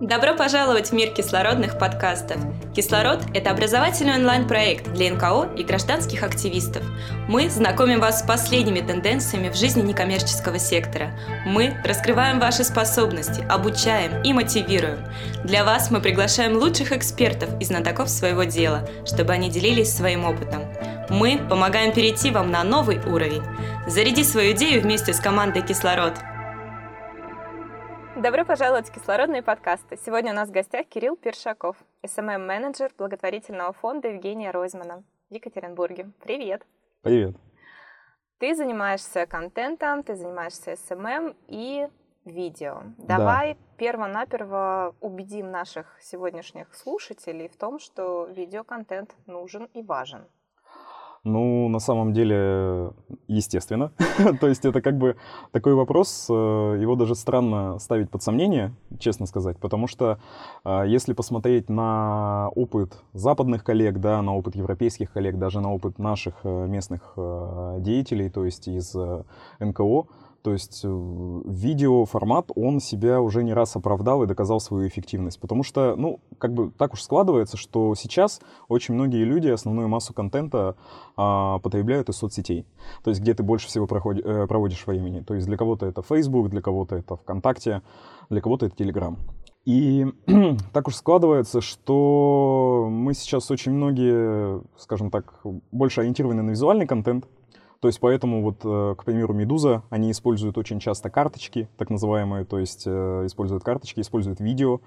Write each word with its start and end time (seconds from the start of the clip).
Добро 0.00 0.34
пожаловать 0.34 0.90
в 0.90 0.92
мир 0.92 1.10
кислородных 1.12 1.76
подкастов. 1.76 2.36
«Кислород»— 2.74 3.20
это 3.34 3.50
образовательный 3.50 4.14
онлайн-проект 4.14 4.92
для 4.92 5.12
НКО 5.12 5.50
и 5.56 5.64
гражданских 5.64 6.22
активистов. 6.22 6.84
Мы 7.28 7.50
знакомим 7.50 7.98
вас 7.98 8.20
с 8.20 8.22
последними 8.22 8.78
тенденциями 8.78 9.48
в 9.48 9.56
жизни 9.56 9.82
некоммерческого 9.82 10.60
сектора. 10.60 11.18
Мы 11.44 11.76
раскрываем 11.84 12.38
ваши 12.38 12.62
способности, 12.62 13.44
обучаем 13.48 14.22
и 14.22 14.32
мотивируем. 14.32 15.00
Для 15.42 15.64
вас 15.64 15.90
мы 15.90 16.00
приглашаем 16.00 16.56
лучших 16.56 16.92
экспертов 16.92 17.50
и 17.60 17.64
знатоков 17.64 18.08
своего 18.08 18.44
дела, 18.44 18.88
чтобы 19.04 19.32
они 19.32 19.50
делились 19.50 19.92
своим 19.92 20.24
опытом. 20.24 20.62
Мы 21.10 21.38
помогаем 21.48 21.94
перейти 21.94 22.30
вам 22.30 22.50
на 22.50 22.62
новый 22.64 22.98
уровень. 22.98 23.42
Заряди 23.86 24.22
свою 24.22 24.52
идею 24.52 24.82
вместе 24.82 25.14
с 25.14 25.20
командой 25.20 25.62
«Кислород». 25.62 26.12
Добро 28.14 28.44
пожаловать 28.44 28.90
в 28.90 28.92
кислородные 28.92 29.42
подкасты. 29.42 29.98
Сегодня 30.04 30.32
у 30.32 30.34
нас 30.34 30.50
в 30.50 30.52
гостях 30.52 30.86
Кирилл 30.86 31.16
Першаков, 31.16 31.78
SMM-менеджер 32.06 32.92
благотворительного 32.98 33.72
фонда 33.72 34.08
Евгения 34.08 34.50
Ройзмана 34.50 35.02
в 35.30 35.34
Екатеринбурге. 35.34 36.10
Привет! 36.22 36.66
Привет! 37.00 37.36
Ты 38.38 38.54
занимаешься 38.54 39.24
контентом, 39.24 40.02
ты 40.02 40.14
занимаешься 40.14 40.76
SMM 40.76 41.34
и 41.46 41.88
видео. 42.26 42.82
Давай 42.98 43.54
да. 43.54 43.60
перво-наперво 43.78 44.94
убедим 45.00 45.50
наших 45.50 45.96
сегодняшних 46.02 46.74
слушателей 46.74 47.48
в 47.48 47.56
том, 47.56 47.78
что 47.78 48.26
видеоконтент 48.26 49.14
нужен 49.26 49.70
и 49.72 49.82
важен. 49.82 50.26
Ну, 51.24 51.68
на 51.68 51.78
самом 51.78 52.12
деле, 52.12 52.92
естественно. 53.26 53.92
То 54.40 54.48
есть 54.48 54.64
это 54.64 54.80
как 54.80 54.98
бы 54.98 55.16
такой 55.52 55.74
вопрос, 55.74 56.26
э, 56.30 56.32
его 56.32 56.94
даже 56.96 57.14
странно 57.14 57.78
ставить 57.78 58.10
под 58.10 58.22
сомнение, 58.22 58.74
честно 58.98 59.26
сказать, 59.26 59.58
потому 59.58 59.86
что 59.88 60.18
э, 60.64 60.84
если 60.86 61.12
посмотреть 61.12 61.68
на 61.68 62.48
опыт 62.54 63.02
западных 63.12 63.64
коллег, 63.64 63.98
да, 63.98 64.22
на 64.22 64.34
опыт 64.34 64.56
европейских 64.56 65.12
коллег, 65.12 65.38
даже 65.38 65.60
на 65.60 65.72
опыт 65.72 65.98
наших 65.98 66.34
э, 66.44 66.66
местных 66.66 67.14
деятелей, 67.78 68.30
то 68.30 68.44
есть 68.44 68.68
из 68.68 68.94
НКО, 69.58 70.06
то 70.42 70.52
есть 70.52 70.82
э, 70.84 70.88
видеоформат, 70.88 72.50
он 72.54 72.80
себя 72.80 73.20
уже 73.20 73.42
не 73.42 73.52
раз 73.52 73.74
оправдал 73.74 74.22
и 74.22 74.26
доказал 74.26 74.60
свою 74.60 74.86
эффективность. 74.86 75.40
Потому 75.40 75.62
что, 75.62 75.96
ну, 75.96 76.20
как 76.38 76.54
бы 76.54 76.70
так 76.70 76.92
уж 76.92 77.02
складывается, 77.02 77.56
что 77.56 77.94
сейчас 77.96 78.40
очень 78.68 78.94
многие 78.94 79.24
люди 79.24 79.48
основную 79.48 79.88
массу 79.88 80.14
контента 80.14 80.76
а, 81.16 81.58
потребляют 81.58 82.08
из 82.08 82.16
соцсетей. 82.16 82.66
То 83.02 83.10
есть 83.10 83.20
где 83.20 83.34
ты 83.34 83.42
больше 83.42 83.66
всего 83.66 83.86
проходи, 83.86 84.22
э, 84.24 84.46
проводишь 84.46 84.86
времени. 84.86 85.20
То 85.20 85.34
есть 85.34 85.46
для 85.46 85.56
кого-то 85.56 85.86
это 85.86 86.02
Facebook, 86.02 86.50
для 86.50 86.62
кого-то 86.62 86.96
это 86.96 87.16
ВКонтакте, 87.16 87.82
для 88.30 88.40
кого-то 88.40 88.66
это 88.66 88.76
Telegram. 88.76 89.16
И 89.64 90.06
так 90.72 90.88
уж 90.88 90.94
складывается, 90.94 91.60
что 91.60 92.88
мы 92.90 93.12
сейчас 93.12 93.50
очень 93.50 93.72
многие, 93.72 94.62
скажем 94.78 95.10
так, 95.10 95.40
больше 95.72 96.00
ориентированы 96.00 96.42
на 96.42 96.50
визуальный 96.50 96.86
контент, 96.86 97.26
то 97.80 97.88
есть 97.88 98.00
поэтому 98.00 98.42
вот, 98.42 98.60
э, 98.64 98.94
к 98.96 99.04
примеру, 99.04 99.34
Медуза, 99.34 99.82
они 99.90 100.10
используют 100.10 100.58
очень 100.58 100.80
часто 100.80 101.10
карточки, 101.10 101.68
так 101.76 101.90
называемые, 101.90 102.44
то 102.44 102.58
есть 102.58 102.84
э, 102.86 103.22
используют 103.26 103.62
карточки, 103.64 104.00
используют 104.00 104.40
видео. 104.40 104.80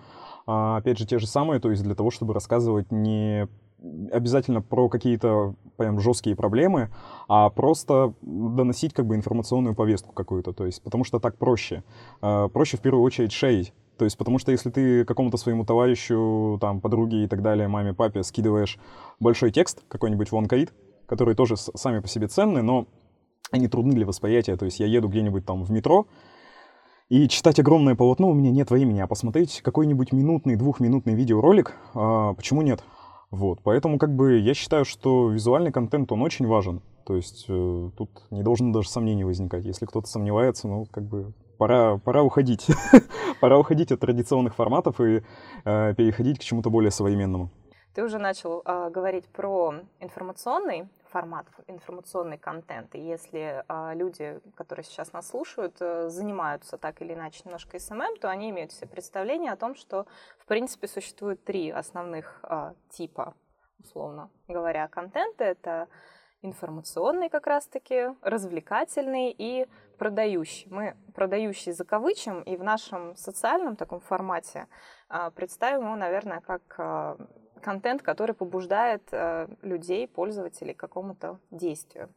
А, 0.45 0.77
опять 0.77 0.97
же, 0.97 1.05
те 1.05 1.19
же 1.19 1.27
самые, 1.27 1.59
то 1.59 1.69
есть 1.69 1.83
для 1.83 1.95
того, 1.95 2.11
чтобы 2.11 2.33
рассказывать 2.33 2.91
не 2.91 3.47
обязательно 4.11 4.61
про 4.61 4.89
какие-то 4.89 5.55
прям 5.77 5.99
жесткие 5.99 6.35
проблемы, 6.35 6.91
а 7.27 7.49
просто 7.49 8.13
доносить 8.21 8.93
как 8.93 9.07
бы 9.07 9.15
информационную 9.15 9.73
повестку 9.73 10.13
какую-то, 10.13 10.53
то 10.53 10.65
есть 10.65 10.83
потому 10.83 11.03
что 11.03 11.19
так 11.19 11.37
проще. 11.37 11.83
Э, 12.21 12.49
проще 12.51 12.77
в 12.77 12.81
первую 12.81 13.03
очередь 13.03 13.31
шерить, 13.31 13.73
то 14.01 14.05
есть, 14.05 14.17
потому 14.17 14.39
что 14.39 14.51
если 14.51 14.71
ты 14.71 15.05
какому-то 15.05 15.37
своему 15.37 15.63
товарищу, 15.63 16.57
там, 16.59 16.81
подруге 16.81 17.23
и 17.23 17.27
так 17.27 17.43
далее, 17.43 17.67
маме, 17.67 17.93
папе 17.93 18.23
скидываешь 18.23 18.79
большой 19.19 19.51
текст, 19.51 19.83
какой-нибудь 19.87 20.31
вонкаид, 20.31 20.73
которые 21.11 21.35
тоже 21.35 21.57
сами 21.57 21.99
по 21.99 22.07
себе 22.07 22.29
ценны, 22.29 22.61
но 22.61 22.87
они 23.51 23.67
трудны 23.67 23.91
для 23.91 24.05
восприятия. 24.05 24.55
То 24.55 24.63
есть 24.63 24.79
я 24.79 24.85
еду 24.85 25.09
где-нибудь 25.09 25.45
там 25.45 25.65
в 25.65 25.69
метро, 25.69 26.07
и 27.09 27.27
читать 27.27 27.59
огромное 27.59 27.95
полотно 27.95 28.29
у 28.29 28.33
меня 28.33 28.49
нет 28.49 28.71
времени, 28.71 29.01
а 29.01 29.07
посмотреть 29.07 29.61
какой-нибудь 29.61 30.13
минутный, 30.13 30.55
двухминутный 30.55 31.13
видеоролик, 31.13 31.75
а, 31.93 32.33
почему 32.33 32.61
нет? 32.61 32.81
Вот, 33.29 33.59
поэтому 33.61 33.99
как 33.99 34.15
бы 34.15 34.37
я 34.37 34.53
считаю, 34.53 34.85
что 34.85 35.29
визуальный 35.29 35.73
контент, 35.73 36.13
он 36.13 36.21
очень 36.21 36.47
важен. 36.47 36.81
То 37.05 37.17
есть 37.17 37.45
э, 37.49 37.89
тут 37.97 38.09
не 38.29 38.43
должно 38.43 38.71
даже 38.71 38.87
сомнений 38.87 39.25
возникать. 39.25 39.65
Если 39.65 39.85
кто-то 39.85 40.07
сомневается, 40.07 40.69
ну, 40.69 40.85
как 40.85 41.03
бы 41.03 41.33
пора, 41.57 41.97
пора 41.97 42.23
уходить. 42.23 42.67
пора 43.41 43.59
уходить 43.59 43.91
от 43.91 43.99
традиционных 43.99 44.55
форматов 44.55 45.01
и 45.01 45.23
э, 45.65 45.93
переходить 45.95 46.39
к 46.39 46.43
чему-то 46.43 46.69
более 46.69 46.91
современному. 46.91 47.49
Ты 47.93 48.05
уже 48.05 48.19
начал 48.19 48.61
э, 48.65 48.89
говорить 48.89 49.25
про 49.27 49.73
информационный 49.99 50.85
формат, 51.11 51.45
информационный 51.67 52.37
контент. 52.37 52.95
И 52.95 52.99
если 52.99 53.63
э, 53.67 53.95
люди, 53.95 54.39
которые 54.55 54.83
сейчас 54.83 55.13
нас 55.13 55.27
слушают, 55.27 55.77
э, 55.79 56.09
занимаются 56.09 56.77
так 56.77 57.01
или 57.01 57.13
иначе 57.13 57.41
немножко 57.45 57.77
SMM, 57.79 58.17
то 58.19 58.29
они 58.29 58.49
имеют 58.49 58.71
себе 58.71 58.87
представление 58.87 59.51
о 59.51 59.57
том, 59.57 59.75
что, 59.75 60.05
в 60.39 60.45
принципе, 60.45 60.87
существует 60.87 61.43
три 61.43 61.69
основных 61.69 62.39
э, 62.43 62.73
типа, 62.89 63.35
условно 63.79 64.29
говоря, 64.47 64.87
контента. 64.87 65.43
Это 65.43 65.87
информационный 66.41 67.29
как 67.29 67.45
раз-таки, 67.45 68.15
развлекательный 68.21 69.35
и 69.37 69.67
продающий. 69.97 70.67
Мы 70.71 70.95
продающий 71.13 71.71
закавычим, 71.73 72.41
и 72.41 72.57
в 72.57 72.63
нашем 72.63 73.15
социальном 73.15 73.75
таком 73.75 73.99
формате 73.99 74.67
представим 75.35 75.81
его, 75.81 75.95
наверное, 75.95 76.39
как 76.39 77.19
контент, 77.61 78.01
который 78.01 78.35
побуждает 78.35 79.03
э, 79.11 79.47
людей, 79.61 80.07
пользователей 80.07 80.73
к 80.73 80.79
какому-то 80.79 81.39
действию. 81.51 82.09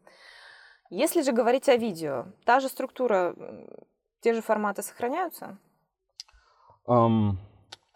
Если 0.90 1.22
же 1.22 1.32
говорить 1.32 1.68
о 1.68 1.76
видео, 1.76 2.26
та 2.44 2.60
же 2.60 2.68
структура, 2.68 3.34
те 4.20 4.34
же 4.34 4.42
форматы 4.42 4.82
сохраняются? 4.82 5.58
Um, 6.86 7.36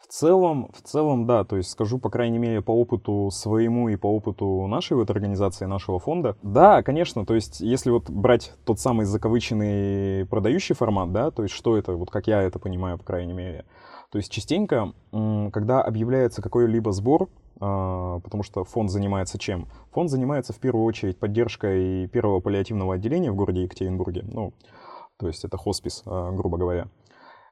в 0.09 0.11
целом, 0.11 0.71
в 0.73 0.81
целом, 0.83 1.27
да. 1.27 1.45
То 1.45 1.57
есть 1.57 1.71
скажу, 1.71 1.99
по 1.99 2.09
крайней 2.09 2.39
мере, 2.39 2.63
по 2.63 2.71
опыту 2.71 3.31
своему 3.31 3.89
и 3.91 3.97
по 3.97 4.07
опыту 4.07 4.67
нашей 4.67 4.97
вот 4.97 5.11
организации, 5.11 5.67
нашего 5.67 5.99
фонда. 5.99 6.37
Да, 6.43 6.83
конечно, 6.83 7.27
то 7.27 7.35
есть 7.35 7.61
если 7.61 7.91
вот 7.91 8.09
брать 8.09 8.55
тот 8.65 8.81
самый 8.81 9.05
закавыченный 9.05 10.27
продающий 10.27 10.75
формат, 10.75 11.13
да, 11.13 11.31
то 11.31 11.43
есть 11.43 11.55
что 11.55 11.77
это, 11.77 11.93
вот 11.93 12.11
как 12.11 12.27
я 12.27 12.43
это 12.43 12.59
понимаю, 12.59 12.99
по 12.99 13.05
крайней 13.05 13.35
мере, 13.35 13.67
то 14.11 14.19
есть 14.19 14.33
частенько, 14.33 14.93
когда 15.53 15.83
объявляется 15.83 16.41
какой-либо 16.41 16.93
сбор, 16.93 17.29
а, 17.61 18.21
потому 18.21 18.43
что 18.43 18.65
фонд 18.65 18.91
занимается 18.91 19.39
чем? 19.39 19.67
Фонд 19.93 20.11
занимается 20.11 20.53
в 20.53 20.59
первую 20.59 20.85
очередь 20.85 21.19
поддержкой 21.19 22.07
первого 22.09 22.41
паллиативного 22.41 22.95
отделения 22.95 23.33
в 23.33 23.37
городе 23.37 23.63
Екатеринбурге, 23.63 24.25
ну, 24.31 24.53
то 25.19 25.27
есть 25.27 25.45
это 25.45 25.57
хоспис, 25.57 26.03
а, 26.07 26.31
грубо 26.33 26.57
говоря. 26.57 26.89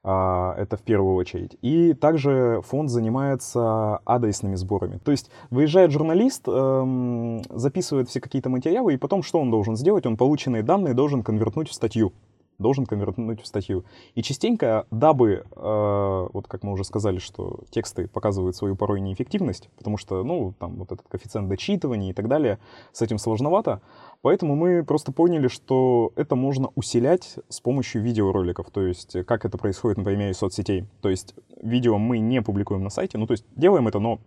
А, 0.03 0.55
это 0.57 0.77
в 0.77 0.83
первую 0.83 1.17
очередь. 1.17 1.59
И 1.61 1.93
также 1.93 2.63
фонд 2.65 2.89
занимается 2.89 3.99
адресными 4.07 4.55
сборами. 4.55 4.99
То 4.99 5.11
есть 5.11 5.31
выезжает 5.51 5.91
журналист, 5.91 6.47
записывает 6.47 8.09
все 8.09 8.21
какие-то 8.21 8.49
материалы, 8.49 8.95
и 8.95 8.99
потом 8.99 9.25
что 9.25 9.41
он 9.41 9.51
должен 9.51 9.77
сделать? 9.77 10.07
Он 10.07 10.17
полученные 10.17 10.63
данные 10.63 10.95
должен 10.95 11.25
конвертнуть 11.25 11.69
в 11.69 11.75
статью 11.75 12.13
должен 12.59 12.87
конвертнуть 12.87 13.43
в 13.43 13.47
статью. 13.47 13.85
И 14.15 14.23
частенько, 14.23 14.87
дабы, 14.91 15.45
э, 15.51 16.29
вот 16.33 16.47
как 16.49 16.63
мы 16.63 16.73
уже 16.73 16.85
сказали, 16.85 17.19
что 17.19 17.61
тексты 17.71 18.09
показывают 18.09 18.57
свою 18.57 18.77
порой 18.77 19.01
неэффективность, 19.01 19.69
потому 19.77 19.97
что, 19.97 20.23
ну, 20.25 20.55
там 20.59 20.77
вот 20.77 20.93
этот 20.93 21.07
коэффициент 21.09 21.49
дочитывания 21.49 22.11
и 22.11 22.13
так 22.13 22.29
далее, 22.29 22.59
с 22.93 23.03
этим 23.03 23.19
сложновато, 23.19 23.81
поэтому 24.23 24.57
мы 24.57 24.85
просто 24.85 25.13
поняли, 25.13 25.49
что 25.49 26.13
это 26.17 26.37
можно 26.37 26.71
усилять 26.75 27.37
с 27.49 27.61
помощью 27.61 28.03
видеороликов, 28.03 28.71
то 28.71 28.83
есть 28.83 29.25
как 29.27 29.45
это 29.45 29.59
происходит 29.59 29.99
на 29.99 30.05
примере 30.05 30.35
соцсетей. 30.35 30.87
То 31.01 31.09
есть 31.09 31.35
видео 31.63 31.99
мы 31.99 32.19
не 32.19 32.43
публикуем 32.43 32.83
на 32.83 32.91
сайте, 32.91 33.19
ну, 33.19 33.27
то 33.27 33.33
есть 33.33 33.45
делаем 33.55 33.89
это, 33.89 33.99
но 33.99 34.21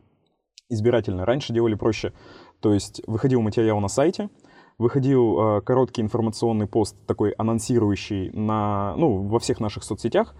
избирательно. 0.69 1.25
Раньше 1.25 1.51
делали 1.51 1.75
проще. 1.75 2.13
То 2.61 2.73
есть 2.73 3.01
выходил 3.07 3.41
материал 3.41 3.79
на 3.79 3.87
сайте, 3.87 4.29
выходил 4.79 5.57
э, 5.57 5.61
короткий 5.61 6.01
информационный 6.01 6.65
пост, 6.65 6.95
такой 7.05 7.31
анонсирующий 7.31 8.31
на, 8.31 8.95
ну, 8.95 9.27
во 9.27 9.37
всех 9.39 9.59
наших 9.59 9.83
соцсетях, 9.83 10.33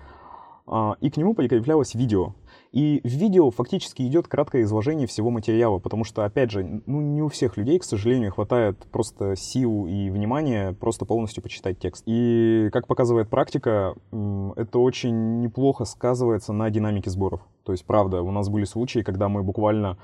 э, 0.66 0.94
и 1.02 1.12
к 1.12 1.18
нему 1.18 1.36
прикреплялось 1.36 1.94
видео. 1.94 2.34
И 2.72 3.02
в 3.04 3.08
видео 3.08 3.50
фактически 3.52 4.04
идет 4.04 4.28
краткое 4.28 4.62
изложение 4.62 5.08
всего 5.08 5.30
материала, 5.30 5.80
потому 5.80 6.04
что, 6.04 6.24
опять 6.24 6.52
же, 6.52 6.82
ну, 6.86 7.02
не 7.02 7.22
у 7.22 7.28
всех 7.28 7.58
людей, 7.58 7.80
к 7.80 7.84
сожалению, 7.84 8.32
хватает 8.32 8.78
просто 8.92 9.36
сил 9.36 9.88
и 9.88 10.10
внимания 10.10 10.74
просто 10.74 11.06
полностью 11.06 11.44
почитать 11.44 11.80
текст. 11.80 12.04
И, 12.06 12.70
как 12.72 12.88
показывает 12.88 13.28
практика, 13.30 13.96
это 14.12 14.80
очень 14.80 15.42
неплохо 15.42 15.84
сказывается 15.86 16.54
на 16.54 16.70
динамике 16.70 17.10
сборов. 17.10 17.42
То 17.66 17.72
есть, 17.72 17.86
правда, 17.86 18.22
у 18.22 18.32
нас 18.32 18.50
были 18.50 18.66
случаи, 18.66 19.00
когда 19.00 19.30
мы 19.30 19.42
буквально 19.42 19.90
а, 19.92 19.98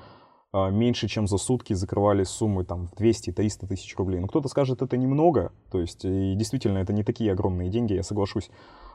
меньше, 0.52 1.08
чем 1.08 1.26
за 1.26 1.38
сутки 1.38 1.74
закрывали 1.74 2.24
суммы 2.24 2.64
там 2.64 2.88
в 2.88 2.94
200-300 2.94 3.66
тысяч 3.66 3.96
рублей. 3.96 4.20
Ну, 4.20 4.26
кто-то 4.26 4.48
скажет, 4.48 4.80
это 4.82 4.96
немного, 4.96 5.52
то 5.70 5.80
есть, 5.80 6.04
и 6.04 6.34
действительно, 6.34 6.78
это 6.78 6.92
не 6.92 7.02
такие 7.02 7.32
огромные 7.32 7.68
деньги, 7.68 7.92
я 7.92 8.02
соглашусь. 8.02 8.50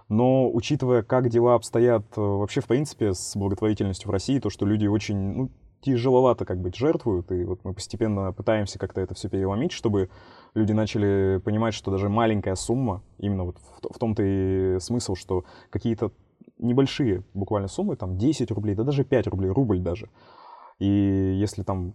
Но 0.09 0.51
учитывая, 0.51 1.03
как 1.03 1.30
дела 1.30 1.56
обстоят 1.56 2.03
э, 2.18 2.21
вообще, 2.21 2.62
в 2.62 2.68
принципе, 2.68 3.13
с 3.13 3.36
благотворительностью 3.36 4.09
в 4.09 4.12
России, 4.12 4.39
то, 4.39 4.50
что 4.50 4.65
люди 4.65 4.86
очень, 4.86 5.15
ну, 5.15 5.51
тяжеловато 5.81 6.45
как 6.45 6.59
быть 6.59 6.75
жертвуют, 6.75 7.31
и 7.31 7.44
вот 7.44 7.62
мы 7.63 7.74
постепенно 7.74 8.31
пытаемся 8.33 8.77
как-то 8.77 9.01
это 9.01 9.15
все 9.15 9.30
переломить, 9.30 9.71
чтобы 9.71 10.09
люди 10.53 10.74
начали 10.74 11.39
понимать, 11.44 11.74
что 11.74 11.92
даже 11.92 12.09
маленькая 12.09 12.56
сумма, 12.56 13.01
именно 13.18 13.45
вот 13.45 13.57
в, 13.57 13.94
в 13.94 13.98
том-то 13.98 14.21
и 14.24 14.80
смысл, 14.80 15.15
что 15.15 15.45
какие-то 15.69 16.12
небольшие 16.59 17.24
буквально 17.33 17.68
суммы, 17.68 17.95
там 17.95 18.18
10 18.18 18.51
рублей, 18.51 18.75
да 18.75 18.83
даже 18.83 19.03
5 19.03 19.27
рублей, 19.27 19.50
рубль 19.50 19.80
даже, 19.80 20.09
и 20.81 21.35
если 21.39 21.61
там 21.61 21.93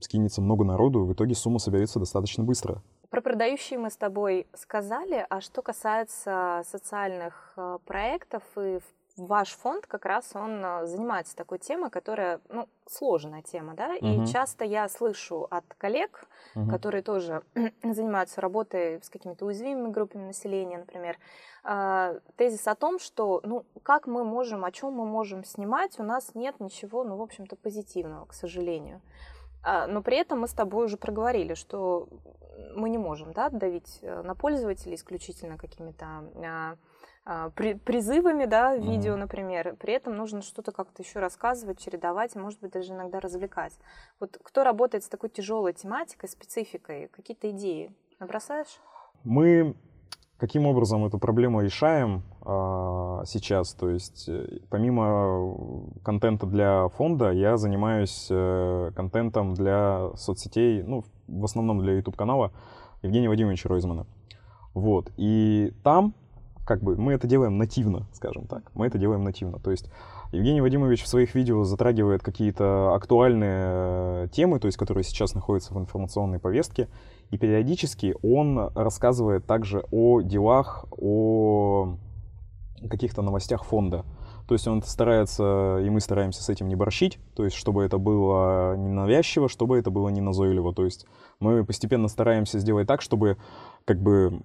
скинется 0.00 0.40
много 0.40 0.64
народу, 0.64 1.04
в 1.04 1.12
итоге 1.12 1.34
сумма 1.34 1.58
соберется 1.58 1.98
достаточно 1.98 2.44
быстро. 2.44 2.80
Про 3.10 3.20
продающие 3.22 3.76
мы 3.76 3.90
с 3.90 3.96
тобой 3.96 4.46
сказали, 4.54 5.26
а 5.28 5.40
что 5.40 5.62
касается 5.62 6.62
социальных 6.64 7.52
э, 7.56 7.78
проектов 7.84 8.44
и 8.56 8.78
ваш 9.26 9.50
фонд 9.50 9.86
как 9.86 10.04
раз 10.04 10.30
он 10.34 10.64
э, 10.64 10.86
занимается 10.86 11.36
такой 11.36 11.58
темой, 11.58 11.90
которая, 11.90 12.40
ну, 12.48 12.68
сложная 12.86 13.42
тема, 13.42 13.74
да, 13.74 13.94
угу. 14.00 14.06
и 14.06 14.26
часто 14.26 14.64
я 14.64 14.88
слышу 14.88 15.46
от 15.50 15.64
коллег, 15.78 16.28
угу. 16.54 16.70
которые 16.70 17.02
тоже 17.02 17.42
занимаются 17.82 18.40
работой 18.40 19.02
с 19.02 19.08
какими-то 19.08 19.46
уязвимыми 19.46 19.90
группами 19.90 20.24
населения, 20.24 20.78
например, 20.78 21.18
э, 21.64 22.20
тезис 22.36 22.66
о 22.66 22.74
том, 22.74 22.98
что, 22.98 23.40
ну, 23.44 23.64
как 23.82 24.06
мы 24.06 24.24
можем, 24.24 24.64
о 24.64 24.72
чем 24.72 24.92
мы 24.92 25.06
можем 25.06 25.44
снимать, 25.44 25.98
у 25.98 26.02
нас 26.02 26.34
нет 26.34 26.60
ничего, 26.60 27.04
ну, 27.04 27.16
в 27.16 27.22
общем-то, 27.22 27.56
позитивного, 27.56 28.26
к 28.26 28.32
сожалению. 28.32 29.00
А, 29.62 29.86
но 29.86 30.02
при 30.02 30.16
этом 30.16 30.40
мы 30.40 30.48
с 30.48 30.52
тобой 30.52 30.86
уже 30.86 30.96
проговорили, 30.96 31.54
что 31.54 32.08
мы 32.74 32.88
не 32.88 32.98
можем 32.98 33.32
да, 33.32 33.48
давить 33.50 33.98
э, 34.02 34.22
на 34.22 34.34
пользователей 34.34 34.94
исключительно 34.94 35.56
какими-то 35.56 36.06
а, 36.06 36.24
а, 36.44 36.76
при, 37.54 37.74
призывами, 37.74 38.46
да, 38.46 38.76
видео, 38.76 39.14
mm-hmm. 39.14 39.16
например. 39.16 39.76
При 39.78 39.94
этом 39.94 40.16
нужно 40.16 40.42
что-то 40.42 40.72
как-то 40.72 41.02
еще 41.02 41.20
рассказывать, 41.20 41.78
чередовать, 41.78 42.34
и, 42.34 42.38
может 42.38 42.60
быть, 42.60 42.72
даже 42.72 42.92
иногда 42.92 43.20
развлекать. 43.20 43.78
Вот 44.18 44.38
кто 44.42 44.64
работает 44.64 45.04
с 45.04 45.08
такой 45.08 45.28
тяжелой 45.28 45.72
тематикой, 45.72 46.28
спецификой, 46.28 47.08
какие-то 47.08 47.50
идеи 47.50 47.94
набросаешь? 48.18 48.80
Мы 49.24 49.76
каким 50.40 50.66
образом 50.66 51.04
эту 51.04 51.18
проблему 51.18 51.60
решаем 51.60 52.22
а, 52.40 53.22
сейчас? 53.26 53.74
То 53.74 53.90
есть, 53.90 54.28
э, 54.28 54.60
помимо 54.70 55.86
контента 56.02 56.46
для 56.46 56.88
фонда, 56.88 57.30
я 57.30 57.58
занимаюсь 57.58 58.28
а, 58.30 58.90
контентом 58.92 59.54
для 59.54 60.10
соцсетей, 60.16 60.82
ну, 60.82 61.04
в 61.28 61.44
основном 61.44 61.80
для 61.80 61.94
YouTube-канала 61.94 62.52
Евгения 63.02 63.28
Вадимовича 63.28 63.68
Ройзмана. 63.68 64.06
Вот. 64.72 65.10
И 65.16 65.72
там 65.84 66.14
как 66.70 66.84
бы 66.84 66.96
мы 66.96 67.14
это 67.14 67.26
делаем 67.26 67.58
нативно, 67.58 68.06
скажем 68.12 68.46
так. 68.46 68.70
Мы 68.74 68.86
это 68.86 68.96
делаем 68.96 69.24
нативно. 69.24 69.58
То 69.58 69.72
есть 69.72 69.90
Евгений 70.30 70.60
Вадимович 70.60 71.02
в 71.02 71.08
своих 71.08 71.34
видео 71.34 71.64
затрагивает 71.64 72.22
какие-то 72.22 72.94
актуальные 72.94 73.62
э, 73.64 74.28
темы, 74.30 74.60
то 74.60 74.66
есть 74.66 74.78
которые 74.78 75.02
сейчас 75.02 75.34
находятся 75.34 75.74
в 75.74 75.78
информационной 75.80 76.38
повестке, 76.38 76.86
и 77.30 77.38
периодически 77.38 78.14
он 78.22 78.70
рассказывает 78.76 79.46
также 79.46 79.84
о 79.90 80.20
делах, 80.20 80.86
о 80.92 81.96
каких-то 82.88 83.22
новостях 83.22 83.64
фонда. 83.64 84.04
То 84.46 84.54
есть 84.54 84.68
он 84.68 84.80
старается, 84.82 85.80
и 85.84 85.90
мы 85.90 85.98
стараемся 85.98 86.44
с 86.44 86.48
этим 86.48 86.68
не 86.68 86.76
борщить, 86.76 87.18
то 87.34 87.44
есть 87.44 87.56
чтобы 87.56 87.82
это 87.82 87.98
было 87.98 88.76
не 88.76 88.92
навязчиво, 88.92 89.48
чтобы 89.48 89.76
это 89.76 89.90
было 89.90 90.08
не 90.08 90.20
назойливо. 90.20 90.72
То 90.72 90.84
есть 90.84 91.04
мы 91.40 91.64
постепенно 91.64 92.06
стараемся 92.06 92.60
сделать 92.60 92.86
так, 92.86 93.02
чтобы 93.02 93.38
как 93.84 94.00
бы 94.00 94.40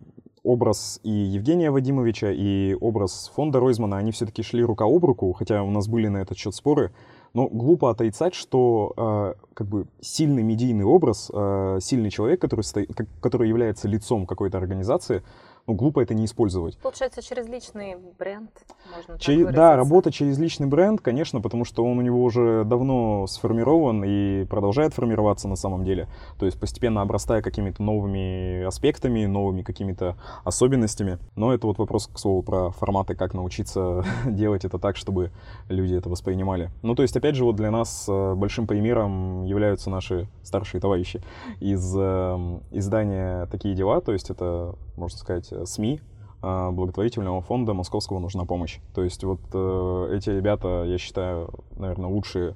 образ 0.45 0.99
и 1.03 1.09
Евгения 1.09 1.71
Вадимовича, 1.71 2.31
и 2.31 2.75
образ 2.79 3.31
фонда 3.35 3.59
Ройзмана, 3.59 3.97
они 3.97 4.11
все-таки 4.11 4.43
шли 4.43 4.63
рука 4.63 4.85
об 4.85 5.03
руку, 5.03 5.33
хотя 5.33 5.63
у 5.63 5.71
нас 5.71 5.87
были 5.87 6.07
на 6.07 6.17
этот 6.17 6.37
счет 6.37 6.55
споры. 6.55 6.91
Но 7.33 7.49
глупо 7.49 7.89
отрицать, 7.89 8.33
что 8.33 8.93
э, 8.95 9.33
как 9.53 9.67
бы 9.67 9.87
сильный 9.99 10.43
медийный 10.43 10.85
образ, 10.85 11.29
э, 11.33 11.79
сильный 11.81 12.09
человек, 12.09 12.39
который, 12.39 12.61
стоит, 12.61 12.89
который 13.19 13.49
является 13.49 13.89
лицом 13.89 14.25
какой-то 14.25 14.57
организации, 14.57 15.21
ну, 15.67 15.73
глупо 15.73 16.01
это 16.01 16.13
не 16.13 16.25
использовать. 16.25 16.77
Получается, 16.77 17.23
через 17.23 17.47
личный 17.47 17.95
бренд 18.19 18.51
можно 18.95 19.17
Че- 19.17 19.51
Да, 19.51 19.75
работа 19.75 20.11
через 20.11 20.37
личный 20.37 20.67
бренд, 20.67 21.01
конечно, 21.01 21.41
потому 21.41 21.65
что 21.65 21.83
он 21.83 21.97
у 21.97 22.01
него 22.01 22.23
уже 22.23 22.63
давно 22.65 23.25
сформирован 23.27 24.03
и 24.05 24.45
продолжает 24.45 24.93
формироваться 24.93 25.47
на 25.47 25.55
самом 25.55 25.83
деле. 25.83 26.07
То 26.37 26.45
есть 26.45 26.59
постепенно 26.59 27.01
обрастая 27.01 27.41
какими-то 27.41 27.81
новыми 27.81 28.63
аспектами, 28.63 29.25
новыми 29.25 29.63
какими-то 29.63 30.17
особенностями. 30.43 31.17
Но 31.35 31.53
это 31.53 31.65
вот 31.65 31.79
вопрос, 31.79 32.07
к 32.07 32.19
слову, 32.19 32.43
про 32.43 32.69
форматы, 32.69 33.15
как 33.15 33.33
научиться 33.33 34.03
делать 34.25 34.65
это 34.65 34.77
так, 34.77 34.97
чтобы 34.97 35.31
люди 35.67 35.95
это 35.95 36.09
воспринимали. 36.09 36.69
Ну, 36.83 36.93
то 36.93 37.01
есть, 37.01 37.17
опять 37.17 37.35
же, 37.35 37.43
вот 37.43 37.55
для 37.55 37.71
нас 37.71 38.05
э, 38.07 38.33
большим 38.35 38.67
примером 38.67 39.43
являются 39.45 39.89
наши 39.89 40.27
старшие 40.43 40.79
товарищи 40.79 41.23
из 41.59 41.95
э, 41.97 42.59
издания 42.71 43.47
«Такие 43.47 43.73
дела», 43.73 43.99
то 44.01 44.13
есть 44.13 44.29
это, 44.29 44.75
можно 44.95 45.17
сказать, 45.17 45.54
СМИ 45.63 46.01
а, 46.47 46.69
благотворительного 46.69 47.41
фонда 47.41 47.73
Московского 47.73 48.19
нужна 48.19 48.45
помощь. 48.45 48.77
То 48.93 49.03
есть 49.03 49.23
вот 49.23 49.39
э, 49.51 50.09
эти 50.15 50.29
ребята, 50.29 50.83
я 50.85 50.99
считаю, 50.99 51.49
наверное, 51.75 52.07
лучшие 52.07 52.55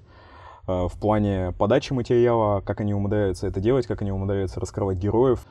э, 0.68 0.88
в 0.88 0.94
плане 1.00 1.56
подачи 1.58 1.92
материала, 1.92 2.62
как 2.62 2.82
они 2.82 2.94
умудряются 2.94 3.48
это 3.48 3.60
делать, 3.60 3.88
как 3.88 4.04
они 4.04 4.12
умудряются 4.12 4.60
раскрывать 4.60 5.00
героев. 5.00 5.44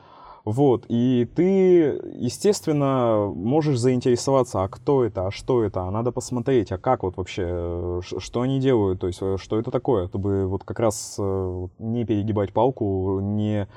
Вот, 0.45 0.85
и 0.87 1.29
ты, 1.35 1.99
естественно, 2.15 3.29
можешь 3.35 3.77
заинтересоваться, 3.77 4.63
а 4.63 4.69
кто 4.69 5.03
это, 5.03 5.27
а 5.27 5.31
что 5.31 5.65
это, 5.65 5.81
а 5.81 5.91
надо 5.91 6.13
посмотреть, 6.13 6.71
а 6.71 6.77
как 6.77 7.03
вот 7.03 7.17
вообще, 7.17 7.99
что 8.01 8.41
они 8.41 8.61
делают, 8.61 9.01
то 9.01 9.07
есть 9.07 9.19
что 9.35 9.59
это 9.59 9.69
такое, 9.69 10.07
чтобы 10.07 10.47
вот 10.47 10.63
как 10.63 10.79
раз 10.79 11.17
не 11.19 12.05
перегибать 12.05 12.53
палку, 12.53 13.19
не 13.19 13.67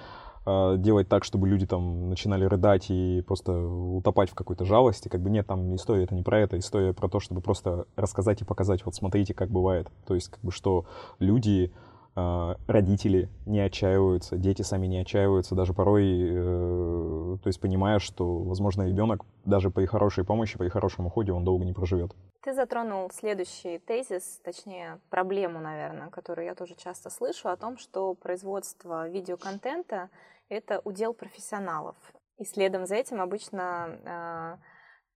делать 0.44 1.08
так, 1.08 1.24
чтобы 1.24 1.48
люди 1.48 1.66
там 1.66 2.08
начинали 2.08 2.44
рыдать 2.44 2.90
и 2.90 3.22
просто 3.26 3.52
утопать 3.52 4.30
в 4.30 4.34
какой-то 4.34 4.64
жалости. 4.64 5.08
Как 5.08 5.20
бы 5.20 5.30
нет, 5.30 5.46
там 5.46 5.74
история 5.76 6.04
это 6.04 6.14
не 6.14 6.22
про 6.22 6.40
это, 6.40 6.58
история 6.58 6.92
про 6.92 7.08
то, 7.08 7.20
чтобы 7.20 7.40
просто 7.40 7.86
рассказать 7.96 8.42
и 8.42 8.44
показать, 8.44 8.84
вот 8.84 8.94
смотрите, 8.94 9.34
как 9.34 9.50
бывает. 9.50 9.90
То 10.06 10.14
есть, 10.14 10.28
как 10.28 10.40
бы, 10.40 10.50
что 10.50 10.84
люди, 11.18 11.72
а, 12.14 12.56
родители 12.66 13.30
не 13.46 13.60
отчаиваются, 13.60 14.36
дети 14.36 14.60
сами 14.60 14.86
не 14.86 14.98
отчаиваются, 14.98 15.54
даже 15.54 15.72
порой, 15.72 16.04
э, 16.04 17.36
то 17.42 17.46
есть 17.46 17.58
понимая, 17.58 18.00
что, 18.00 18.38
возможно, 18.38 18.82
ребенок 18.82 19.24
даже 19.46 19.70
при 19.70 19.86
хорошей 19.86 20.22
помощи, 20.22 20.58
при 20.58 20.68
хорошем 20.68 21.06
уходе 21.06 21.32
он 21.32 21.42
долго 21.44 21.64
не 21.64 21.72
проживет. 21.72 22.14
Ты 22.42 22.52
затронул 22.52 23.10
следующий 23.10 23.78
тезис, 23.78 24.40
точнее 24.44 24.98
проблему, 25.08 25.60
наверное, 25.60 26.10
которую 26.10 26.44
я 26.44 26.54
тоже 26.54 26.74
часто 26.74 27.08
слышу, 27.08 27.48
о 27.48 27.56
том, 27.56 27.78
что 27.78 28.14
производство 28.14 29.08
видеоконтента 29.08 30.10
это 30.52 30.80
удел 30.84 31.14
профессионалов. 31.14 31.96
И 32.38 32.44
следом 32.44 32.86
за 32.86 32.96
этим 32.96 33.20
обычно 33.20 33.98
э, 34.04 34.56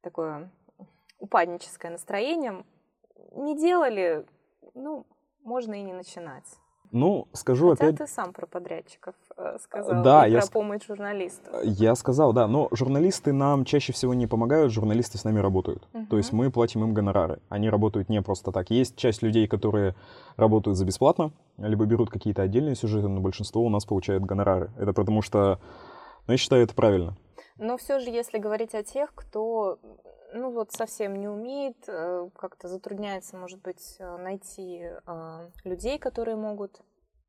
такое 0.01 0.51
упадническое 1.19 1.91
настроение. 1.91 2.65
Не 3.33 3.59
делали, 3.59 4.27
ну, 4.75 5.07
можно 5.43 5.75
и 5.75 5.83
не 5.83 5.93
начинать. 5.93 6.47
Ну, 6.93 7.29
скажу 7.33 7.71
Хотя 7.71 7.87
опять... 7.87 7.99
ты 7.99 8.07
сам 8.07 8.33
про 8.33 8.47
подрядчиков 8.47 9.15
э, 9.37 9.59
сказал, 9.61 10.03
да, 10.03 10.27
и 10.27 10.33
я 10.33 10.41
про 10.41 10.47
помощь 10.49 10.87
журналистов. 10.87 11.55
Я 11.65 11.95
сказал, 11.95 12.33
да, 12.33 12.47
но 12.47 12.69
журналисты 12.73 13.33
нам 13.33 13.65
чаще 13.65 13.93
всего 13.93 14.15
не 14.15 14.27
помогают, 14.27 14.73
журналисты 14.73 15.19
с 15.19 15.25
нами 15.25 15.41
работают. 15.41 15.87
Угу. 15.93 16.07
То 16.11 16.17
есть 16.17 16.33
мы 16.33 16.51
платим 16.51 16.85
им 16.85 16.95
гонорары. 16.95 17.41
Они 17.49 17.69
работают 17.71 18.09
не 18.09 18.23
просто 18.23 18.53
так. 18.53 18.71
Есть 18.71 18.97
часть 18.97 19.23
людей, 19.23 19.47
которые 19.47 19.95
работают 20.37 20.77
за 20.77 20.85
бесплатно, 20.85 21.33
либо 21.59 21.85
берут 21.85 22.11
какие-то 22.11 22.43
отдельные 22.43 22.77
сюжеты, 22.77 23.09
но 23.09 23.21
большинство 23.21 23.63
у 23.63 23.69
нас 23.69 23.85
получают 23.85 24.25
гонорары. 24.25 24.71
Это 24.79 24.93
потому 24.93 25.23
что, 25.23 25.59
ну, 26.27 26.33
я 26.33 26.39
считаю, 26.39 26.63
это 26.63 26.75
правильно. 26.75 27.17
Но 27.59 27.77
все 27.77 27.99
же, 27.99 28.11
если 28.11 28.39
говорить 28.39 28.75
о 28.75 28.83
тех, 28.83 29.15
кто 29.15 29.79
ну 30.35 30.51
вот 30.51 30.73
совсем 30.73 31.17
не 31.17 31.29
умеет, 31.29 31.77
э, 31.89 32.29
как-то 32.37 32.69
затрудняется, 32.69 33.37
может 33.37 33.61
быть, 33.63 33.97
э, 33.99 34.17
найти 34.19 34.83
э, 35.07 35.51
людей, 35.65 35.99
которые 35.99 36.37
могут 36.37 36.83